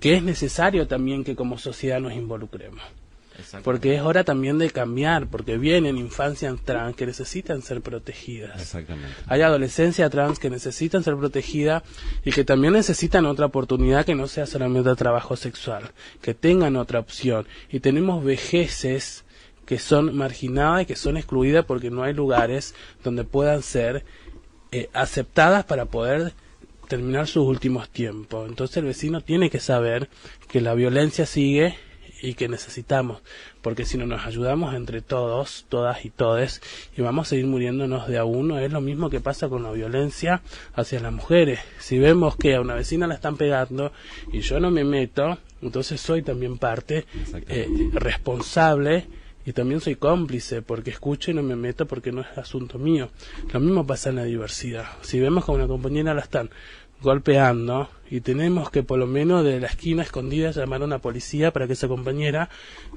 que 0.00 0.14
es 0.14 0.22
necesario 0.22 0.86
también 0.86 1.24
que 1.24 1.34
como 1.34 1.58
sociedad 1.58 2.00
nos 2.00 2.12
involucremos. 2.12 2.82
Porque 3.62 3.94
es 3.94 4.02
hora 4.02 4.24
también 4.24 4.58
de 4.58 4.70
cambiar, 4.70 5.28
porque 5.28 5.58
vienen 5.58 5.96
infancias 5.96 6.54
trans 6.64 6.96
que 6.96 7.06
necesitan 7.06 7.62
ser 7.62 7.80
protegidas. 7.80 8.60
Exactamente. 8.60 9.14
Hay 9.26 9.42
adolescencia 9.42 10.10
trans 10.10 10.38
que 10.38 10.50
necesitan 10.50 11.04
ser 11.04 11.16
protegida 11.16 11.82
y 12.24 12.32
que 12.32 12.44
también 12.44 12.72
necesitan 12.72 13.26
otra 13.26 13.46
oportunidad 13.46 14.04
que 14.04 14.14
no 14.14 14.26
sea 14.26 14.46
solamente 14.46 14.94
trabajo 14.96 15.36
sexual, 15.36 15.90
que 16.20 16.34
tengan 16.34 16.76
otra 16.76 17.00
opción. 17.00 17.46
Y 17.70 17.80
tenemos 17.80 18.24
vejeces 18.24 19.24
que 19.64 19.78
son 19.78 20.16
marginadas 20.16 20.82
y 20.82 20.86
que 20.86 20.96
son 20.96 21.16
excluidas 21.16 21.64
porque 21.64 21.90
no 21.90 22.02
hay 22.02 22.14
lugares 22.14 22.74
donde 23.04 23.24
puedan 23.24 23.62
ser 23.62 24.04
eh, 24.72 24.88
aceptadas 24.92 25.64
para 25.64 25.84
poder 25.84 26.32
terminar 26.88 27.26
sus 27.26 27.46
últimos 27.46 27.90
tiempos. 27.90 28.48
Entonces 28.48 28.78
el 28.78 28.86
vecino 28.86 29.20
tiene 29.20 29.50
que 29.50 29.60
saber 29.60 30.08
que 30.48 30.60
la 30.60 30.74
violencia 30.74 31.26
sigue 31.26 31.76
y 32.20 32.34
que 32.34 32.48
necesitamos, 32.48 33.22
porque 33.62 33.84
si 33.84 33.98
no 33.98 34.06
nos 34.06 34.26
ayudamos 34.26 34.74
entre 34.74 35.00
todos, 35.02 35.66
todas 35.68 36.04
y 36.04 36.10
todes, 36.10 36.60
y 36.96 37.02
vamos 37.02 37.30
a 37.30 37.36
ir 37.36 37.46
muriéndonos 37.46 38.08
de 38.08 38.18
a 38.18 38.24
uno, 38.24 38.58
es 38.58 38.72
lo 38.72 38.80
mismo 38.80 39.10
que 39.10 39.20
pasa 39.20 39.48
con 39.48 39.62
la 39.62 39.72
violencia 39.72 40.42
hacia 40.74 41.00
las 41.00 41.12
mujeres. 41.12 41.60
Si 41.78 41.98
vemos 41.98 42.36
que 42.36 42.54
a 42.54 42.60
una 42.60 42.74
vecina 42.74 43.06
la 43.06 43.14
están 43.14 43.36
pegando 43.36 43.92
y 44.32 44.40
yo 44.40 44.60
no 44.60 44.70
me 44.70 44.84
meto, 44.84 45.38
entonces 45.62 46.00
soy 46.00 46.22
también 46.22 46.58
parte 46.58 47.06
eh, 47.48 47.68
responsable 47.92 49.06
y 49.44 49.52
también 49.52 49.80
soy 49.80 49.96
cómplice 49.96 50.60
porque 50.60 50.90
escucho 50.90 51.30
y 51.30 51.34
no 51.34 51.42
me 51.42 51.56
meto 51.56 51.86
porque 51.86 52.12
no 52.12 52.20
es 52.20 52.36
asunto 52.36 52.78
mío. 52.78 53.08
Lo 53.52 53.60
mismo 53.60 53.86
pasa 53.86 54.10
en 54.10 54.16
la 54.16 54.24
diversidad. 54.24 54.86
Si 55.00 55.18
vemos 55.20 55.44
que 55.44 55.52
a 55.52 55.54
una 55.54 55.66
compañera 55.66 56.12
la 56.12 56.20
están 56.20 56.50
golpeando 57.00 57.88
y 58.10 58.20
tenemos 58.20 58.70
que 58.70 58.82
por 58.82 58.98
lo 58.98 59.06
menos 59.06 59.44
de 59.44 59.60
la 59.60 59.66
esquina 59.66 60.02
escondida 60.02 60.50
llamar 60.50 60.82
a 60.82 60.86
una 60.86 60.98
policía 60.98 61.52
para 61.52 61.66
que 61.66 61.74
esa 61.74 61.88
compañera 61.88 62.48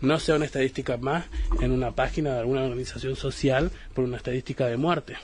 no 0.01 0.19
sea 0.19 0.35
una 0.35 0.45
estadística 0.45 0.97
más 0.97 1.25
en 1.59 1.71
una 1.71 1.91
página 1.91 2.33
de 2.33 2.39
alguna 2.39 2.63
organización 2.63 3.15
social 3.15 3.71
por 3.93 4.05
una 4.05 4.17
estadística 4.17 4.67
de 4.67 4.77
muerte. 4.77 5.15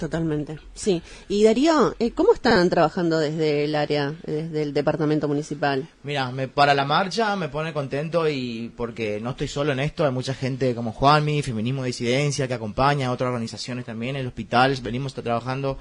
Totalmente, 0.00 0.58
sí. 0.72 1.02
Y 1.28 1.44
Darío, 1.44 1.94
eh, 1.98 2.12
¿cómo 2.12 2.32
están 2.32 2.70
trabajando 2.70 3.18
desde 3.18 3.64
el 3.64 3.74
área, 3.74 4.14
desde 4.24 4.62
el 4.62 4.72
departamento 4.72 5.28
municipal? 5.28 5.86
Mira, 6.04 6.30
me, 6.30 6.48
para 6.48 6.72
la 6.72 6.86
marcha 6.86 7.36
me 7.36 7.50
pone 7.50 7.74
contento 7.74 8.26
y 8.26 8.72
porque 8.78 9.20
no 9.20 9.30
estoy 9.30 9.48
solo 9.48 9.72
en 9.72 9.80
esto, 9.80 10.06
hay 10.06 10.10
mucha 10.10 10.32
gente 10.32 10.74
como 10.74 10.92
Juanmi, 10.92 11.42
Feminismo 11.42 11.82
de 11.82 11.88
Disidencia, 11.88 12.48
que 12.48 12.54
acompaña, 12.54 13.12
otras 13.12 13.28
organizaciones 13.28 13.84
también, 13.84 14.16
el 14.16 14.26
hospital, 14.26 14.74
venimos 14.82 15.12
trabajando 15.12 15.76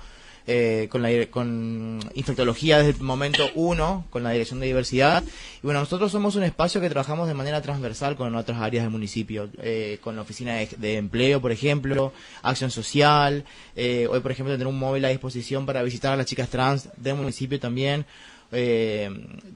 eh, 0.52 0.88
con, 0.90 1.04
la, 1.04 1.10
con 1.28 2.00
infectología 2.16 2.80
desde 2.80 2.98
el 2.98 3.02
momento 3.06 3.48
uno, 3.54 4.06
con 4.10 4.24
la 4.24 4.32
dirección 4.32 4.60
de 4.60 4.66
diversidad. 4.66 5.24
Y 5.24 5.62
bueno, 5.62 5.80
nosotros 5.82 6.12
somos 6.12 6.36
un 6.36 6.42
espacio 6.42 6.82
que 6.82 6.90
trabajamos 6.90 7.28
de 7.28 7.36
manera 7.36 7.62
transversal 7.62 8.16
con 8.16 8.34
otras 8.34 8.60
áreas 8.60 8.84
del 8.84 8.90
municipio, 8.90 9.48
eh, 9.62 10.00
con 10.02 10.16
la 10.16 10.24
oficina 10.24 10.56
de, 10.56 10.98
empleo, 10.98 11.40
por 11.40 11.52
ejemplo, 11.52 12.14
acción 12.42 12.72
social. 12.72 13.46
Eh, 13.76 14.08
hoy, 14.10 14.22
por 14.22 14.32
ejemplo, 14.32 14.52
tener 14.56 14.66
un 14.66 14.80
móvil 14.80 15.06
a 15.06 15.10
disposición 15.10 15.68
para 15.68 15.84
visitar 15.84 16.14
a 16.14 16.16
las 16.16 16.26
chicas 16.26 16.50
trans 16.50 16.90
del 16.98 17.14
municipio 17.14 17.60
también. 17.60 18.08
Eh, 18.52 19.10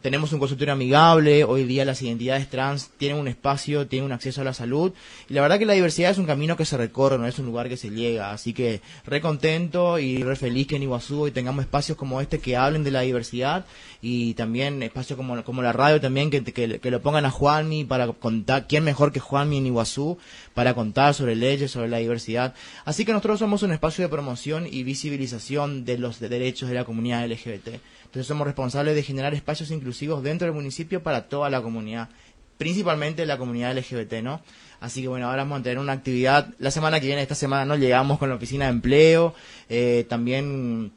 tenemos 0.03 0.31
un 0.33 0.39
consultorio 0.39 0.73
amigable, 0.73 1.43
hoy 1.45 1.63
día 1.63 1.83
las 1.83 2.01
identidades 2.03 2.47
trans 2.47 2.91
tienen 2.97 3.17
un 3.17 3.27
espacio, 3.27 3.87
tienen 3.87 4.05
un 4.05 4.11
acceso 4.11 4.41
a 4.41 4.43
la 4.43 4.53
salud, 4.53 4.93
y 5.29 5.33
la 5.33 5.41
verdad 5.41 5.57
que 5.57 5.65
la 5.65 5.73
diversidad 5.73 6.11
es 6.11 6.19
un 6.19 6.27
camino 6.27 6.55
que 6.55 6.65
se 6.65 6.77
recorre, 6.77 7.17
no 7.17 7.25
es 7.25 7.39
un 7.39 7.47
lugar 7.47 7.69
que 7.69 7.77
se 7.77 7.89
llega, 7.89 8.31
así 8.31 8.53
que 8.53 8.81
re 9.05 9.19
contento 9.19 9.97
y 9.97 10.21
re 10.21 10.35
feliz 10.35 10.67
que 10.67 10.75
en 10.75 10.83
Iguazú 10.83 11.21
hoy 11.21 11.31
tengamos 11.31 11.63
espacios 11.63 11.97
como 11.97 12.21
este 12.21 12.39
que 12.39 12.55
hablen 12.55 12.83
de 12.83 12.91
la 12.91 13.01
diversidad, 13.01 13.65
y 14.01 14.35
también 14.35 14.83
espacios 14.83 15.17
como, 15.17 15.43
como 15.43 15.63
la 15.63 15.73
radio 15.73 15.99
también 15.99 16.29
que, 16.29 16.43
que, 16.43 16.91
lo 16.91 17.01
pongan 17.01 17.25
a 17.25 17.31
Juanmi 17.31 17.85
para 17.85 18.07
contar, 18.07 18.67
quién 18.67 18.83
mejor 18.83 19.11
que 19.11 19.19
Juanmi 19.19 19.57
en 19.57 19.67
Iguazú, 19.67 20.19
para 20.53 20.75
contar 20.75 21.15
sobre 21.15 21.35
leyes, 21.35 21.71
sobre 21.71 21.87
la 21.87 21.97
diversidad, 21.97 22.53
así 22.85 23.05
que 23.05 23.13
nosotros 23.13 23.39
somos 23.39 23.63
un 23.63 23.71
espacio 23.71 24.03
de 24.03 24.09
promoción 24.09 24.67
y 24.69 24.83
visibilización 24.83 25.83
de 25.83 25.97
los 25.97 26.19
derechos 26.19 26.69
de 26.69 26.75
la 26.75 26.85
comunidad 26.85 27.25
LGBT. 27.25 27.79
Entonces 28.13 28.27
somos 28.27 28.45
responsables 28.45 28.82
de 28.91 29.03
generar 29.03 29.33
espacios 29.33 29.71
inclusivos 29.71 30.23
dentro 30.23 30.45
del 30.45 30.53
municipio 30.55 31.01
para 31.01 31.29
toda 31.29 31.49
la 31.49 31.61
comunidad, 31.61 32.09
principalmente 32.57 33.25
la 33.25 33.37
comunidad 33.37 33.77
LGBT, 33.77 34.21
¿no? 34.21 34.41
Así 34.79 35.01
que 35.01 35.07
bueno, 35.07 35.29
ahora 35.29 35.43
vamos 35.43 35.61
a 35.61 35.63
tener 35.63 35.79
una 35.79 35.93
actividad. 35.93 36.49
La 36.59 36.69
semana 36.69 36.99
que 36.99 37.07
viene, 37.07 37.21
esta 37.21 37.35
semana, 37.35 37.63
no 37.63 37.77
llegamos 37.77 38.19
con 38.19 38.27
la 38.27 38.35
oficina 38.35 38.65
de 38.65 38.71
empleo, 38.71 39.33
eh, 39.69 40.05
también 40.09 40.91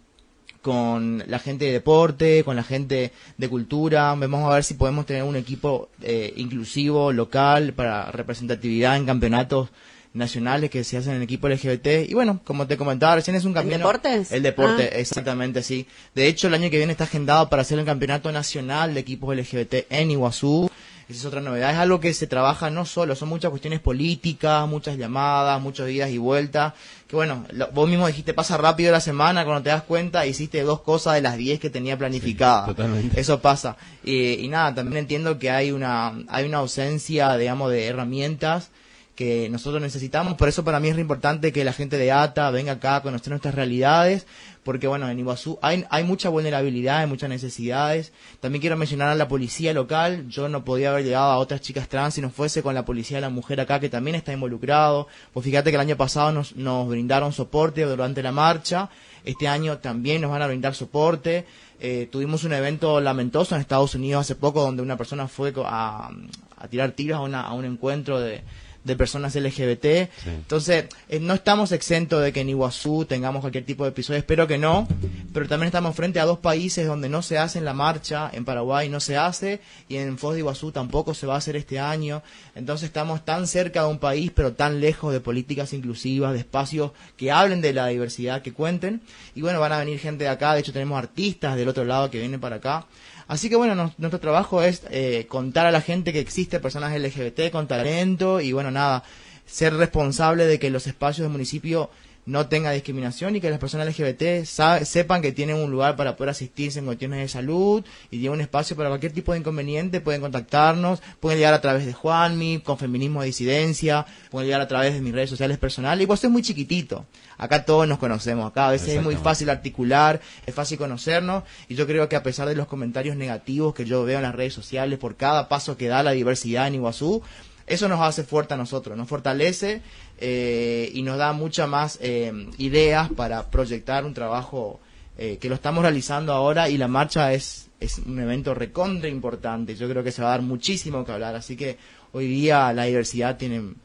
con 0.61 1.23
la 1.29 1.39
gente 1.39 1.67
de 1.67 1.73
deporte, 1.73 2.43
con 2.43 2.57
la 2.57 2.65
gente 2.65 3.13
de 3.39 3.49
cultura. 3.49 4.13
Vamos 4.17 4.51
a 4.51 4.55
ver 4.55 4.65
si 4.65 4.75
podemos 4.75 5.07
tener 5.07 5.23
un 5.23 5.37
equipo 5.37 5.89
eh, 6.03 6.33
inclusivo, 6.35 7.13
local, 7.13 7.73
para 7.75 8.11
representatividad 8.11 8.97
en 8.97 9.07
campeonatos 9.07 9.69
nacionales 10.17 10.71
que 10.71 10.83
se 10.83 10.97
hacen 10.97 11.13
en 11.13 11.17
el 11.19 11.23
equipo 11.23 11.49
LGBT. 11.49 12.09
Y 12.09 12.15
bueno, 12.15 12.41
como 12.45 12.67
te 12.67 12.77
comentaba 12.77 13.17
recién, 13.17 13.37
es 13.37 13.45
un 13.45 13.53
campeonato. 13.53 13.91
¿El 13.91 14.03
deporte? 14.03 14.37
El 14.37 14.43
deporte, 14.43 15.01
exactamente, 15.01 15.63
sí. 15.63 15.87
De 16.15 16.27
hecho, 16.27 16.49
el 16.49 16.55
año 16.55 16.71
que 16.71 16.79
viene 16.79 16.93
está 16.93 17.05
agendado 17.05 17.49
para 17.49 17.63
hacer 17.63 17.79
el 17.79 17.85
campeonato 17.85 18.33
nacional 18.33 18.95
de 18.95 19.01
equipos 19.01 19.37
LGBT 19.37 19.87
en 19.91 20.11
Iguazú. 20.11 20.71
Esa 21.09 21.21
es 21.21 21.25
otra 21.25 21.41
novedad. 21.41 21.71
Es 21.71 21.77
algo 21.77 22.01
que 22.01 22.13
se 22.15 22.27
trabaja 22.27 22.69
no 22.69 22.85
solo, 22.85 23.15
son 23.15 23.29
muchas 23.29 23.51
cuestiones 23.51 23.79
políticas, 23.79 24.67
muchas 24.67 24.97
llamadas, 24.97 25.61
muchos 25.63 25.87
días 25.87 26.11
y 26.11 26.19
vueltas. 26.19 26.73
Que 27.07 27.15
bueno, 27.15 27.45
vos 27.73 27.89
mismo 27.89 28.09
dijiste, 28.09 28.35
pasa 28.35 28.57
rápido 28.57 28.91
la 28.91 29.01
semana, 29.01 29.45
cuando 29.45 29.63
te 29.63 29.71
das 29.71 29.83
cuenta, 29.83 30.27
hiciste 30.27 30.63
dos 30.63 30.81
cosas 30.81 31.15
de 31.15 31.21
las 31.21 31.37
diez 31.37 31.61
que 31.61 31.71
tenía 31.71 31.97
planificadas. 31.97 32.67
totalmente. 32.67 33.21
Eso 33.21 33.41
pasa. 33.41 33.77
Y, 34.03 34.33
y 34.45 34.49
nada, 34.49 34.75
también 34.75 34.99
entiendo 34.99 35.39
que 35.39 35.51
hay 35.51 35.71
una, 35.71 36.13
hay 36.27 36.45
una 36.45 36.59
ausencia, 36.59 37.37
digamos, 37.37 37.71
de 37.71 37.87
herramientas 37.87 38.71
que 39.17 39.49
nosotros 39.49 39.83
necesitamos. 39.83 40.35
Por 40.35 40.49
eso 40.49 40.63
para 40.63 40.79
mí 40.79 40.89
es 40.89 40.99
importante 40.99 41.51
que 41.51 41.65
la 41.65 41.73
gente 41.73 41.97
de 41.97 42.13
ATA 42.13 42.51
venga 42.51 42.73
acá 42.73 42.97
a 42.97 43.03
conocer 43.03 43.31
nuestras 43.31 43.55
realidades, 43.55 44.27
porque 44.63 44.87
bueno, 44.87 45.09
en 45.09 45.19
Iguazú 45.19 45.59
hay, 45.63 45.87
hay 45.91 46.05
mucha 46.05 46.29
vulnerabilidad, 46.29 46.99
hay 46.99 47.07
muchas 47.07 47.31
necesidades. 47.31 48.13
También 48.41 48.61
quiero 48.61 48.77
mencionar 48.77 49.09
a 49.09 49.15
la 49.15 49.27
policía 49.27 49.73
local. 49.73 50.29
Yo 50.29 50.49
no 50.51 50.65
podía 50.65 50.91
haber 50.91 51.05
llegado 51.05 51.33
a 51.33 51.39
otras 51.39 51.63
chicas 51.63 51.89
trans 51.89 52.15
si 52.15 52.21
no 52.21 52.29
fuese 52.29 52.63
con 52.63 52.75
la 52.75 52.85
policía 52.85 53.17
de 53.17 53.23
la 53.23 53.31
mujer 53.31 53.59
acá, 53.59 53.81
que 53.81 53.89
también 53.89 54.17
está 54.17 54.35
involucrado. 54.35 55.09
Pues 55.33 55.45
fíjate 55.45 55.71
que 55.71 55.77
el 55.77 55.81
año 55.81 55.97
pasado 55.97 56.31
nos, 56.31 56.55
nos 56.55 56.87
brindaron 56.87 57.33
soporte 57.33 57.83
durante 57.83 58.23
la 58.23 58.33
marcha. 58.33 58.91
Este 59.25 59.49
año 59.49 59.79
también 59.79 60.21
nos 60.21 60.31
van 60.31 60.43
a 60.43 60.47
brindar 60.47 60.75
soporte. 60.75 61.47
Eh, 61.81 62.09
tuvimos 62.13 62.45
un 62.45 62.53
evento 62.53 63.01
lamentoso 63.01 63.55
en 63.55 63.63
Estados 63.63 63.95
Unidos 63.95 64.23
hace 64.23 64.35
poco 64.35 64.61
donde 64.63 64.83
una 64.83 64.97
persona 64.97 65.27
fue 65.27 65.55
a, 65.65 66.11
a 66.57 66.69
tirar 66.69 66.93
tiros 66.93 67.19
a, 67.19 67.23
una, 67.23 67.43
a 67.43 67.53
un 67.55 67.65
encuentro 67.65 68.21
de, 68.21 68.43
de 68.87 68.97
personas 68.97 69.35
LGBT. 69.35 70.09
Entonces, 70.27 70.87
eh, 71.09 71.19
no 71.21 71.35
estamos 71.35 71.73
exentos 71.73 72.23
de 72.23 72.33
que 72.33 72.41
en 72.41 72.49
Iguazú 72.51 73.05
tengamos 73.05 73.41
cualquier 73.41 73.65
tipo 73.65 73.85
de 73.85 73.91
episodio, 73.91 74.19
espero 74.19 74.47
que 74.47 74.59
no, 74.59 74.87
pero 75.33 75.49
también 75.49 75.67
estamos 75.67 75.97
frente 75.97 76.21
a 76.21 76.25
dos 76.25 76.39
países 76.39 76.87
donde 76.87 77.09
no 77.09 77.21
se 77.21 77.37
hace 77.37 77.59
en 77.59 77.65
la 77.65 77.75
marcha, 77.75 78.31
en 78.33 78.45
Paraguay 78.45 78.89
no 78.89 79.01
se 79.01 79.17
hace 79.17 79.61
y 79.89 79.97
en 79.97 80.17
Foz 80.19 80.35
de 80.35 80.41
Iguazú 80.41 80.71
tampoco 80.71 81.15
se 81.15 81.27
va 81.27 81.35
a 81.35 81.39
hacer 81.39 81.57
este 81.57 81.81
año. 81.81 82.23
Entonces, 82.55 82.87
estamos 82.87 83.25
tan 83.25 83.49
cerca 83.49 83.83
de 83.83 83.89
un 83.89 83.99
país, 83.99 84.31
pero 84.33 84.53
tan 84.53 84.81
lejos 84.81 85.13
de 85.13 85.21
políticas 85.21 85.73
inclusivas, 85.73 86.33
de 86.33 86.39
espacios 86.39 86.93
que 87.17 87.33
hablen 87.33 87.61
de 87.61 87.73
la 87.73 87.89
diversidad, 87.89 88.41
que 88.43 88.53
cuenten. 88.53 89.03
Y 89.35 89.43
bueno, 89.43 89.59
van 89.59 89.73
a 89.73 89.79
venir 89.79 89.99
gente 89.99 90.25
de 90.25 90.31
acá, 90.31 90.55
de 90.55 90.61
hecho 90.61 90.73
tenemos 90.73 90.97
artistas 90.97 91.57
del 91.57 91.69
otro 91.69 91.85
lado 91.85 92.09
que 92.09 92.21
vienen 92.21 92.41
para 92.41 92.57
acá. 92.57 92.87
Así 93.29 93.49
que 93.49 93.57
bueno, 93.57 93.93
nuestro 93.99 94.21
trabajo 94.21 94.63
es 94.63 94.83
eh, 94.91 95.27
contar 95.29 95.67
a 95.67 95.73
la 95.73 95.81
gente 95.81 96.13
que 96.13 96.21
existe 96.21 96.61
personas 96.61 96.99
LGBT 96.99 97.51
con 97.51 97.67
talento 97.67 98.41
y 98.41 98.53
bueno, 98.53 98.71
nada, 98.71 99.03
ser 99.47 99.75
responsable 99.75 100.47
de 100.47 100.59
que 100.59 100.71
los 100.71 100.87
espacios 100.87 101.25
del 101.25 101.33
municipio 101.33 101.91
no 102.27 102.49
tenga 102.49 102.73
discriminación 102.73 103.37
y 103.37 103.41
que 103.41 103.49
las 103.51 103.61
personas 103.61 103.87
LGBT 103.87 104.45
sepan 104.45 105.23
que 105.23 105.31
tienen 105.33 105.57
un 105.57 105.71
lugar 105.71 105.95
para 105.97 106.17
poder 106.17 106.31
asistirse 106.31 106.81
en 106.81 106.85
cuestiones 106.85 107.21
de 107.21 107.29
salud 107.29 107.85
y 108.11 108.19
tienen 108.19 108.33
un 108.33 108.41
espacio 108.41 108.77
para 108.77 108.89
cualquier 108.89 109.13
tipo 109.13 109.33
de 109.33 109.39
inconveniente, 109.39 110.01
pueden 110.01 110.21
contactarnos, 110.21 111.01
pueden 111.21 111.39
llegar 111.39 111.55
a 111.55 111.61
través 111.61 111.87
de 111.87 111.93
Juanmi, 111.93 112.61
con 112.61 112.79
Feminismo 112.79 113.21
de 113.21 113.27
Disidencia, 113.27 114.07
pueden 114.31 114.49
llegar 114.49 114.61
a 114.61 114.69
través 114.69 114.95
de 114.95 115.01
mis 115.01 115.13
redes 115.13 115.31
sociales 115.31 115.57
personales, 115.59 116.03
y 116.03 116.07
pues 116.07 116.23
es 116.25 116.31
muy 116.31 116.43
chiquitito, 116.43 117.07
acá 117.39 117.65
todos 117.65 117.87
nos 117.87 117.99
conocemos, 117.99 118.51
acá 118.51 118.69
a 118.69 118.73
veces 118.73 118.89
es 118.89 119.03
muy 119.03 119.17
fácil 119.17 119.49
articular, 119.49 120.21
es 120.47 120.55
fácil 120.55 120.79
conocernos, 120.79 121.45
y 121.69 121.77
yo 121.77 121.87
creo 121.87 122.09
que 122.09 122.17
a 122.17 122.25
pesar 122.25 122.49
de 122.49 122.57
los 122.57 122.67
comentarios 122.67 123.17
negativos 123.17 123.73
que 123.73 123.85
yo 123.85 124.05
veo 124.05 124.17
en 124.17 124.25
las 124.25 124.35
redes 124.35 124.53
sociales 124.53 124.99
por 124.99 125.17
cada 125.17 125.49
paso 125.49 125.77
que 125.77 125.87
da 125.87 126.03
la 126.03 126.11
diversidad 126.11 126.67
en 126.67 126.75
Iguazú, 126.75 127.23
eso 127.67 127.89
nos 127.89 128.01
hace 128.01 128.23
fuerte 128.23 128.55
a 128.55 128.57
nosotros, 128.57 128.97
nos 128.97 129.09
fortalece 129.09 129.83
eh, 130.19 130.91
y 130.95 131.03
nos 131.03 131.19
da 131.19 131.33
muchas 131.33 131.69
más 131.69 131.99
eh, 132.01 132.33
ideas 132.59 133.11
para 133.11 133.51
proyectar 133.51 134.05
un 134.05 134.15
trabajo 134.15 134.81
eh, 135.19 135.39
que 135.39 135.49
lo 135.49 135.55
estamos 135.57 135.83
realizando 135.83 136.33
ahora 136.33 136.69
y 136.69 136.79
la 136.79 136.89
marcha 136.89 137.33
es, 137.33 137.71
es 137.81 137.99
un 137.99 138.19
evento 138.21 138.55
recontra 138.55 139.09
importante. 139.09 139.75
Yo 139.75 139.89
creo 139.89 140.05
que 140.05 140.13
se 140.13 140.23
va 140.23 140.29
a 140.29 140.31
dar 140.33 140.43
muchísimo 140.43 141.05
que 141.05 141.13
hablar, 141.13 141.35
así 141.35 141.57
que 141.57 141.77
hoy 142.13 142.29
día 142.29 142.73
la 142.73 142.85
diversidad 142.85 143.37
tiene 143.37 143.61
un 143.61 143.77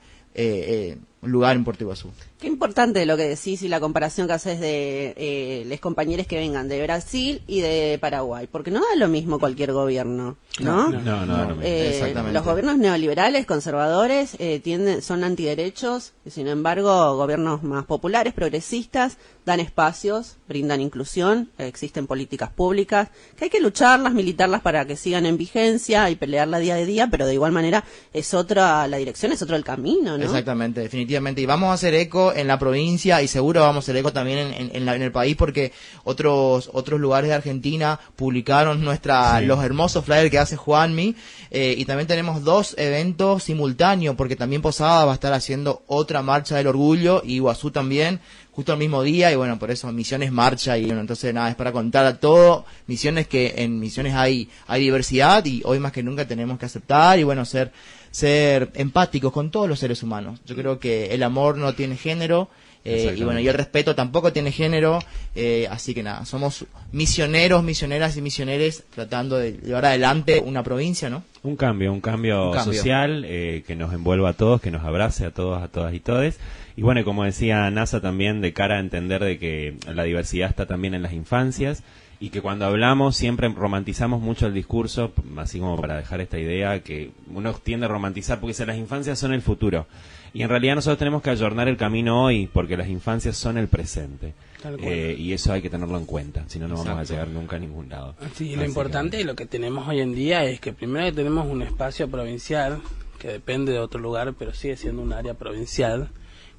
lugar 1.21 1.55
en 1.55 1.63
Puerto 1.63 1.83
Iguazú. 1.83 2.09
Qué 2.39 2.47
importante 2.47 3.05
lo 3.05 3.17
que 3.17 3.27
decís 3.27 3.61
y 3.61 3.67
la 3.67 3.79
comparación 3.79 4.25
que 4.25 4.33
haces 4.33 4.59
de 4.59 5.13
eh, 5.15 5.63
los 5.67 5.79
compañeros 5.79 6.25
que 6.25 6.37
vengan 6.37 6.67
de 6.67 6.81
Brasil 6.81 7.43
y 7.45 7.61
de 7.61 7.99
Paraguay, 8.01 8.47
porque 8.51 8.71
no 8.71 8.79
da 8.79 8.95
lo 8.97 9.07
mismo 9.07 9.39
cualquier 9.39 9.71
gobierno, 9.73 10.37
¿no? 10.59 10.89
No, 10.89 11.01
no, 11.01 11.25
no, 11.25 11.57
eh, 11.61 12.15
Los 12.31 12.43
gobiernos 12.43 12.77
neoliberales, 12.79 13.45
conservadores, 13.45 14.35
eh, 14.39 14.59
tienden, 14.59 15.03
son 15.03 15.23
antiderechos, 15.23 16.13
y 16.25 16.31
sin 16.31 16.47
embargo, 16.47 17.15
gobiernos 17.15 17.61
más 17.61 17.85
populares, 17.85 18.33
progresistas, 18.33 19.17
dan 19.45 19.59
espacios, 19.59 20.37
brindan 20.47 20.81
inclusión, 20.81 21.51
existen 21.59 22.07
políticas 22.07 22.49
públicas, 22.49 23.09
que 23.37 23.45
hay 23.45 23.49
que 23.51 23.61
lucharlas, 23.61 24.13
militarlas 24.13 24.61
para 24.61 24.85
que 24.85 24.95
sigan 24.95 25.27
en 25.27 25.37
vigencia 25.37 26.09
y 26.09 26.15
pelearla 26.15 26.57
día 26.57 26.75
de 26.75 26.85
día, 26.87 27.07
pero 27.11 27.27
de 27.27 27.35
igual 27.35 27.51
manera 27.51 27.83
es 28.13 28.33
otra, 28.33 28.87
la 28.87 28.97
dirección 28.97 29.31
es 29.31 29.41
otro 29.43 29.55
el 29.55 29.63
camino, 29.63 30.17
¿no? 30.17 30.23
Exactamente, 30.23 30.81
definitivamente 30.81 31.10
Y 31.11 31.45
vamos 31.45 31.69
a 31.69 31.73
hacer 31.73 31.93
eco 31.93 32.33
en 32.33 32.47
la 32.47 32.57
provincia 32.57 33.21
y 33.21 33.27
seguro 33.27 33.61
vamos 33.61 33.83
a 33.83 33.85
hacer 33.85 33.97
eco 33.97 34.13
también 34.13 34.53
en, 34.53 34.71
en, 34.73 35.01
el 35.01 35.11
país 35.11 35.35
porque 35.35 35.73
otros 36.05 36.69
otros 36.73 36.99
lugares 36.99 37.29
de 37.29 37.35
Argentina 37.35 37.99
publicaron 38.15 38.83
nuestra 38.83 39.41
los 39.41 39.63
hermosos 39.63 40.05
flyers 40.05 40.31
que 40.31 40.39
hace 40.39 40.55
Juanmi 40.55 41.15
eh, 41.49 41.75
y 41.77 41.83
también 41.85 42.07
tenemos 42.07 42.43
dos 42.43 42.75
eventos 42.77 43.43
simultáneos 43.43 44.15
porque 44.15 44.37
también 44.37 44.61
Posada 44.61 45.05
va 45.05 45.11
a 45.11 45.15
estar 45.15 45.33
haciendo 45.33 45.83
otra 45.87 46.21
marcha 46.21 46.55
del 46.55 46.67
orgullo 46.67 47.21
y 47.25 47.35
Iguazú 47.35 47.71
también 47.71 48.21
justo 48.51 48.73
el 48.73 48.79
mismo 48.79 49.01
día 49.01 49.31
y 49.31 49.35
bueno, 49.35 49.57
por 49.57 49.71
eso 49.71 49.91
Misiones 49.91 50.31
marcha 50.31 50.77
y 50.77 50.85
bueno, 50.85 51.01
entonces 51.01 51.33
nada, 51.33 51.49
es 51.49 51.55
para 51.55 51.71
contar 51.71 52.05
a 52.05 52.19
todo, 52.19 52.65
Misiones 52.87 53.27
que 53.27 53.55
en 53.57 53.79
Misiones 53.79 54.13
hay, 54.13 54.49
hay 54.67 54.81
diversidad 54.81 55.43
y 55.45 55.61
hoy 55.65 55.79
más 55.79 55.91
que 55.91 56.03
nunca 56.03 56.27
tenemos 56.27 56.59
que 56.59 56.65
aceptar 56.65 57.17
y 57.19 57.23
bueno, 57.23 57.45
ser, 57.45 57.71
ser 58.11 58.71
empáticos 58.75 59.31
con 59.31 59.49
todos 59.51 59.67
los 59.67 59.79
seres 59.79 60.03
humanos. 60.03 60.39
Yo 60.45 60.55
creo 60.55 60.79
que 60.79 61.13
el 61.13 61.23
amor 61.23 61.57
no 61.57 61.73
tiene 61.73 61.95
género, 61.95 62.49
eh, 62.83 63.13
y 63.15 63.23
bueno, 63.23 63.39
y 63.39 63.47
el 63.47 63.53
respeto 63.53 63.93
tampoco 63.93 64.33
tiene 64.33 64.51
género, 64.51 64.99
eh, 65.35 65.67
así 65.69 65.93
que 65.93 66.01
nada, 66.01 66.25
somos 66.25 66.65
misioneros, 66.91 67.63
misioneras 67.63 68.17
y 68.17 68.21
misioneres 68.21 68.83
tratando 68.89 69.37
de 69.37 69.53
llevar 69.53 69.85
adelante 69.85 70.41
una 70.43 70.63
provincia, 70.63 71.09
¿no? 71.09 71.23
Un 71.43 71.55
cambio, 71.55 71.93
un 71.93 72.01
cambio, 72.01 72.53
social 72.63 73.23
eh, 73.27 73.63
que 73.67 73.75
nos 73.75 73.93
envuelva 73.93 74.29
a 74.29 74.33
todos, 74.33 74.61
que 74.61 74.71
nos 74.71 74.83
abrace 74.83 75.25
a 75.25 75.31
todos, 75.31 75.61
a 75.61 75.67
todas 75.67 75.93
y 75.93 75.99
todes. 75.99 76.39
Y 76.75 76.81
bueno, 76.81 77.03
como 77.03 77.23
decía 77.23 77.69
NASA 77.69 78.01
también, 78.01 78.41
de 78.41 78.53
cara 78.53 78.77
a 78.77 78.79
entender 78.79 79.23
de 79.23 79.37
que 79.37 79.75
la 79.93 80.03
diversidad 80.03 80.49
está 80.49 80.65
también 80.65 80.95
en 80.95 81.03
las 81.03 81.13
infancias 81.13 81.83
y 82.21 82.29
que 82.29 82.39
cuando 82.39 82.65
hablamos 82.65 83.17
siempre 83.17 83.49
romantizamos 83.49 84.21
mucho 84.21 84.45
el 84.45 84.53
discurso, 84.53 85.11
así 85.37 85.59
como 85.59 85.75
para 85.81 85.97
dejar 85.97 86.21
esta 86.21 86.37
idea 86.37 86.79
que 86.83 87.09
uno 87.33 87.51
tiende 87.53 87.87
a 87.87 87.89
romantizar 87.89 88.39
porque 88.39 88.51
dice 88.51 88.67
las 88.67 88.77
infancias 88.77 89.17
son 89.17 89.33
el 89.33 89.41
futuro. 89.41 89.87
Y 90.31 90.43
en 90.43 90.49
realidad 90.49 90.75
nosotros 90.75 90.99
tenemos 90.99 91.23
que 91.23 91.31
ayornar 91.31 91.67
el 91.67 91.77
camino 91.77 92.23
hoy 92.23 92.47
porque 92.53 92.77
las 92.77 92.87
infancias 92.89 93.35
son 93.35 93.57
el 93.57 93.67
presente. 93.67 94.35
Eh, 94.83 95.15
y 95.17 95.33
eso 95.33 95.51
hay 95.51 95.63
que 95.63 95.71
tenerlo 95.71 95.97
en 95.97 96.05
cuenta, 96.05 96.43
si 96.47 96.59
no, 96.59 96.67
no 96.67 96.75
vamos 96.75 96.99
a 96.99 97.03
llegar 97.03 97.27
nunca 97.27 97.55
a 97.55 97.59
ningún 97.59 97.89
lado. 97.89 98.13
Sí, 98.35 98.55
lo 98.55 98.65
importante 98.65 99.19
y 99.19 99.23
lo 99.23 99.35
que 99.35 99.47
tenemos 99.47 99.87
hoy 99.87 99.99
en 99.99 100.13
día 100.13 100.43
es 100.43 100.59
que 100.59 100.73
primero 100.73 101.11
tenemos 101.11 101.47
un 101.47 101.63
espacio 101.63 102.07
provincial 102.07 102.83
que 103.17 103.29
depende 103.29 103.71
de 103.71 103.79
otro 103.79 103.99
lugar, 103.99 104.35
pero 104.37 104.53
sigue 104.53 104.77
siendo 104.77 105.01
un 105.01 105.11
área 105.11 105.33
provincial, 105.33 106.09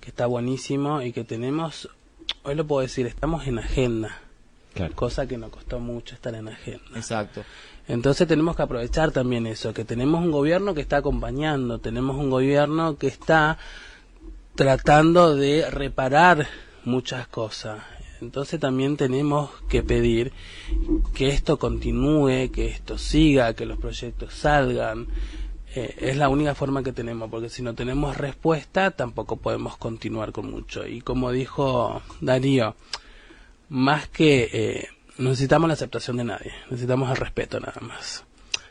que 0.01 0.11
está 0.11 0.27
buenísimo 0.27 1.03
y 1.03 1.13
que 1.13 1.23
tenemos, 1.23 1.89
hoy 2.43 2.57
lo 2.57 2.67
puedo 2.67 2.83
decir, 2.83 3.07
estamos 3.07 3.47
en 3.47 3.61
agenda. 3.61 4.21
Cosa 4.95 5.27
que 5.27 5.37
nos 5.37 5.51
costó 5.51 5.79
mucho 5.79 6.15
estar 6.15 6.35
en 6.35 6.49
agenda. 6.49 6.85
Exacto. 6.95 7.45
Entonces 7.89 8.27
tenemos 8.29 8.57
que 8.57 8.63
aprovechar 8.63 9.11
también 9.11 9.47
eso, 9.47 9.75
que 9.75 9.85
tenemos 9.85 10.25
un 10.25 10.31
gobierno 10.31 10.75
que 10.75 10.81
está 10.81 10.99
acompañando, 10.99 11.79
tenemos 11.79 12.17
un 12.17 12.31
gobierno 12.31 12.97
que 12.97 13.09
está 13.09 13.59
tratando 14.55 15.35
de 15.35 15.71
reparar 15.71 16.47
muchas 16.85 17.27
cosas. 17.27 17.83
Entonces 18.21 18.61
también 18.61 18.97
tenemos 18.97 19.51
que 19.69 19.83
pedir 19.83 20.33
que 21.13 21.29
esto 21.29 21.59
continúe, 21.59 22.51
que 22.53 22.69
esto 22.69 22.97
siga, 22.97 23.55
que 23.55 23.67
los 23.67 23.79
proyectos 23.79 24.33
salgan. 24.33 25.09
Eh, 25.75 25.97
es 25.99 26.17
la 26.17 26.29
única 26.29 26.55
forma 26.55 26.85
que 26.85 26.93
tenemos, 26.93 27.31
porque 27.31 27.49
si 27.49 27.63
no 27.63 27.75
tenemos 27.75 28.17
respuesta 28.17 28.93
tampoco 28.93 29.37
podemos 29.37 29.77
continuar 29.77 30.31
con 30.31 30.51
mucho. 30.51 30.87
Y 30.87 31.01
como 31.01 31.33
dijo 31.33 32.01
Darío, 32.21 32.77
más 33.73 34.07
que 34.07 34.51
eh, 34.53 34.89
necesitamos 35.17 35.67
la 35.67 35.73
aceptación 35.73 36.19
de 36.19 36.25
nadie, 36.25 36.53
necesitamos 36.71 37.09
el 37.11 37.17
respeto 37.17 37.59
nada 37.59 37.81
más. 37.81 38.23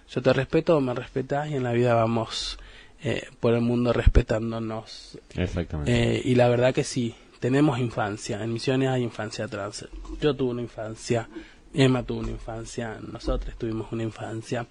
Yo 0.08 0.22
te 0.22 0.32
respeto, 0.32 0.80
me 0.80 0.94
respetas 0.94 1.50
y 1.50 1.56
en 1.56 1.64
la 1.64 1.72
vida 1.72 1.96
vamos 1.96 2.60
eh, 3.02 3.28
por 3.40 3.56
el 3.56 3.62
mundo 3.62 3.94
respetándonos. 3.94 5.18
Exactamente. 5.36 6.18
Eh, 6.18 6.22
y 6.24 6.36
la 6.36 6.50
verdad 6.50 6.72
que 6.72 6.84
sí, 6.84 7.16
tenemos 7.40 7.80
infancia, 7.80 8.44
en 8.44 8.54
Misiones 8.54 8.90
hay 8.90 9.02
infancia 9.02 9.48
trans. 9.48 9.88
Yo 10.22 10.36
tuve 10.36 10.52
una 10.52 10.62
infancia, 10.62 11.28
Emma 11.74 12.04
tuvo 12.04 12.20
una 12.20 12.32
infancia, 12.32 13.00
nosotros 13.02 13.56
tuvimos 13.58 13.92
una 13.92 14.04
infancia. 14.04 14.68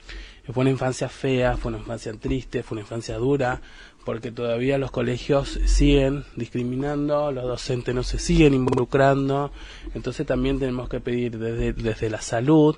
Fue 0.53 0.61
una 0.63 0.71
infancia 0.71 1.09
fea, 1.09 1.57
fue 1.57 1.71
una 1.71 1.79
infancia 1.79 2.13
triste, 2.13 2.63
fue 2.63 2.77
una 2.77 2.83
infancia 2.83 3.17
dura, 3.17 3.61
porque 4.05 4.33
todavía 4.33 4.79
los 4.79 4.91
colegios 4.91 5.61
siguen 5.67 6.25
discriminando, 6.37 7.31
los 7.33 7.45
docentes 7.45 7.95
no 7.95 8.03
se 8.03 8.19
siguen 8.19 8.55
involucrando, 8.55 9.53
entonces 9.95 10.27
también 10.27 10.59
tenemos 10.59 10.89
que 10.89 11.01
pedir 11.01 11.39
desde, 11.39 11.73
desde 11.73 12.11
la 12.11 12.21
salud, 12.21 12.77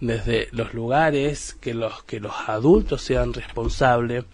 desde 0.00 0.48
los 0.52 0.74
lugares, 0.74 1.56
que 1.60 1.72
los, 1.72 2.02
que 2.02 2.20
los 2.20 2.34
adultos 2.46 3.02
sean 3.02 3.32
responsables, 3.32 4.24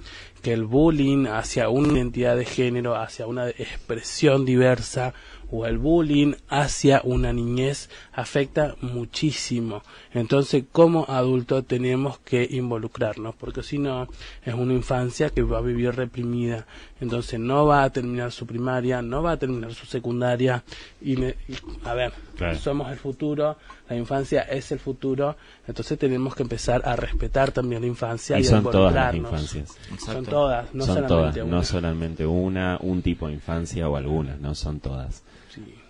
que 0.43 0.53
el 0.53 0.65
bullying 0.65 1.27
hacia 1.27 1.69
una 1.69 1.93
identidad 1.93 2.37
de 2.37 2.45
género, 2.45 2.97
hacia 2.97 3.27
una 3.27 3.49
expresión 3.49 4.45
diversa, 4.45 5.15
o 5.53 5.67
el 5.67 5.79
bullying 5.79 6.33
hacia 6.49 7.03
una 7.05 7.33
niñez 7.33 7.91
afecta 8.13 8.75
muchísimo. 8.81 9.83
Entonces, 10.15 10.65
como 10.73 11.05
adultos 11.09 11.67
tenemos 11.67 12.19
que 12.21 12.49
involucrarnos, 12.51 13.35
porque 13.35 13.63
si 13.63 13.79
no, 13.79 14.09
es 14.45 14.55
una 14.55 14.73
infancia 14.73 15.29
que 15.29 15.43
va 15.43 15.59
a 15.59 15.61
vivir 15.61 15.95
reprimida. 15.95 16.67
Entonces, 17.01 17.39
no 17.39 17.67
va 17.67 17.85
a 17.85 17.91
terminar 17.91 18.33
su 18.33 18.47
primaria, 18.47 19.03
no 19.03 19.23
va 19.23 19.33
a 19.33 19.37
terminar 19.37 19.75
su 19.75 19.85
secundaria. 19.85 20.65
Y, 21.03 21.23
a 21.85 21.95
ver, 21.95 22.13
somos 22.59 22.91
el 22.91 22.99
futuro, 22.99 23.59
la 23.93 23.99
infancia 23.99 24.43
es 24.43 24.73
el 24.73 24.79
futuro, 24.79 25.37
entonces 25.67 25.99
tenemos 25.99 26.35
que 26.35 26.43
empezar 26.43 26.83
a 26.85 26.97
respetar 26.97 27.53
también 27.53 27.83
la 27.83 27.89
infancia 27.89 28.39
y, 28.39 28.45
son 28.45 28.65
todas 28.65 28.95
las 28.95 29.15
infancias. 29.15 29.77
Son 30.05 30.25
todas, 30.25 30.75
no 30.75 30.85
son 30.85 30.95
solamente 30.95 31.15
todas, 31.15 31.37
una. 31.37 31.57
no 31.57 31.65
solamente 31.65 32.27
una, 32.27 32.79
un 32.81 33.03
tipo 33.03 33.29
de 33.29 33.35
infancia 33.35 33.89
o 33.89 33.97
algunas, 33.97 34.39
no 34.41 34.55
son 34.55 34.81
todas. 34.81 35.23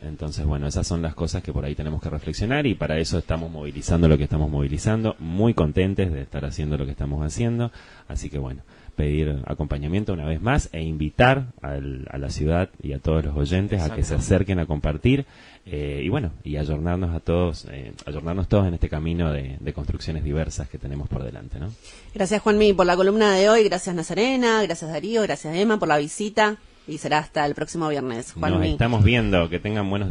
Entonces, 0.01 0.45
bueno, 0.45 0.67
esas 0.67 0.87
son 0.87 1.01
las 1.01 1.15
cosas 1.15 1.43
que 1.43 1.53
por 1.53 1.65
ahí 1.65 1.77
tenemos 1.77 2.03
que 2.03 2.11
reflexionar 2.11 2.67
y 2.67 2.75
para 2.75 2.99
eso 2.99 3.19
estamos 3.19 3.51
movilizando 3.51 4.09
lo 4.09 4.19
que 4.19 4.25
estamos 4.25 4.51
movilizando, 4.51 5.15
muy 5.21 5.55
contentes 5.55 6.12
de 6.12 6.23
estar 6.23 6.45
haciendo 6.45 6.77
lo 6.77 6.85
que 6.85 6.91
estamos 6.91 7.25
haciendo. 7.25 7.71
Así 8.09 8.29
que, 8.29 8.38
bueno, 8.38 8.62
pedir 8.96 9.42
acompañamiento 9.46 10.12
una 10.12 10.26
vez 10.26 10.40
más 10.40 10.68
e 10.72 10.83
invitar 10.83 11.46
a 11.62 12.18
la 12.18 12.31
ciudad 12.31 12.68
y 12.83 12.92
a 12.92 12.98
todos 12.98 13.24
los 13.24 13.37
oyentes 13.37 13.83
a 13.83 13.94
que 13.94 14.05
se 14.05 14.14
acerquen 14.14 14.59
a 14.59 14.66
compartir 14.66 15.26
eh, 15.64 16.02
y 16.05 16.09
bueno, 16.09 16.33
y 16.42 16.57
ayornarnos 16.57 17.14
a 17.14 17.20
todos, 17.20 17.66
eh, 17.70 17.92
ayornarnos 18.05 18.48
todos 18.48 18.66
en 18.66 18.74
este 18.74 18.88
camino 18.88 19.33
de, 19.33 19.59
construcciones 19.72 20.24
diversas 20.24 20.68
que 20.68 20.76
tenemos 20.76 21.09
por 21.09 21.22
delante, 21.22 21.59
¿no? 21.59 21.68
Gracias 22.14 22.42
Juanmi 22.42 22.72
por 22.72 22.85
la 22.85 22.96
columna 22.96 23.35
de 23.35 23.48
hoy, 23.48 23.64
gracias 23.64 23.94
Nazarena, 23.94 24.62
gracias 24.62 24.90
Darío, 24.90 25.22
gracias 25.22 25.57
Emma 25.57 25.78
por 25.78 25.88
la 25.88 25.98
visita 25.98 26.57
y 26.87 26.98
será 26.98 27.18
hasta 27.18 27.46
el 27.46 27.55
próximo 27.55 27.88
viernes. 27.88 28.37
Nos 28.37 28.66
estamos 28.66 29.05
viendo, 29.05 29.48
que 29.48 29.61
tengan 29.61 29.88
buenos 29.88 30.11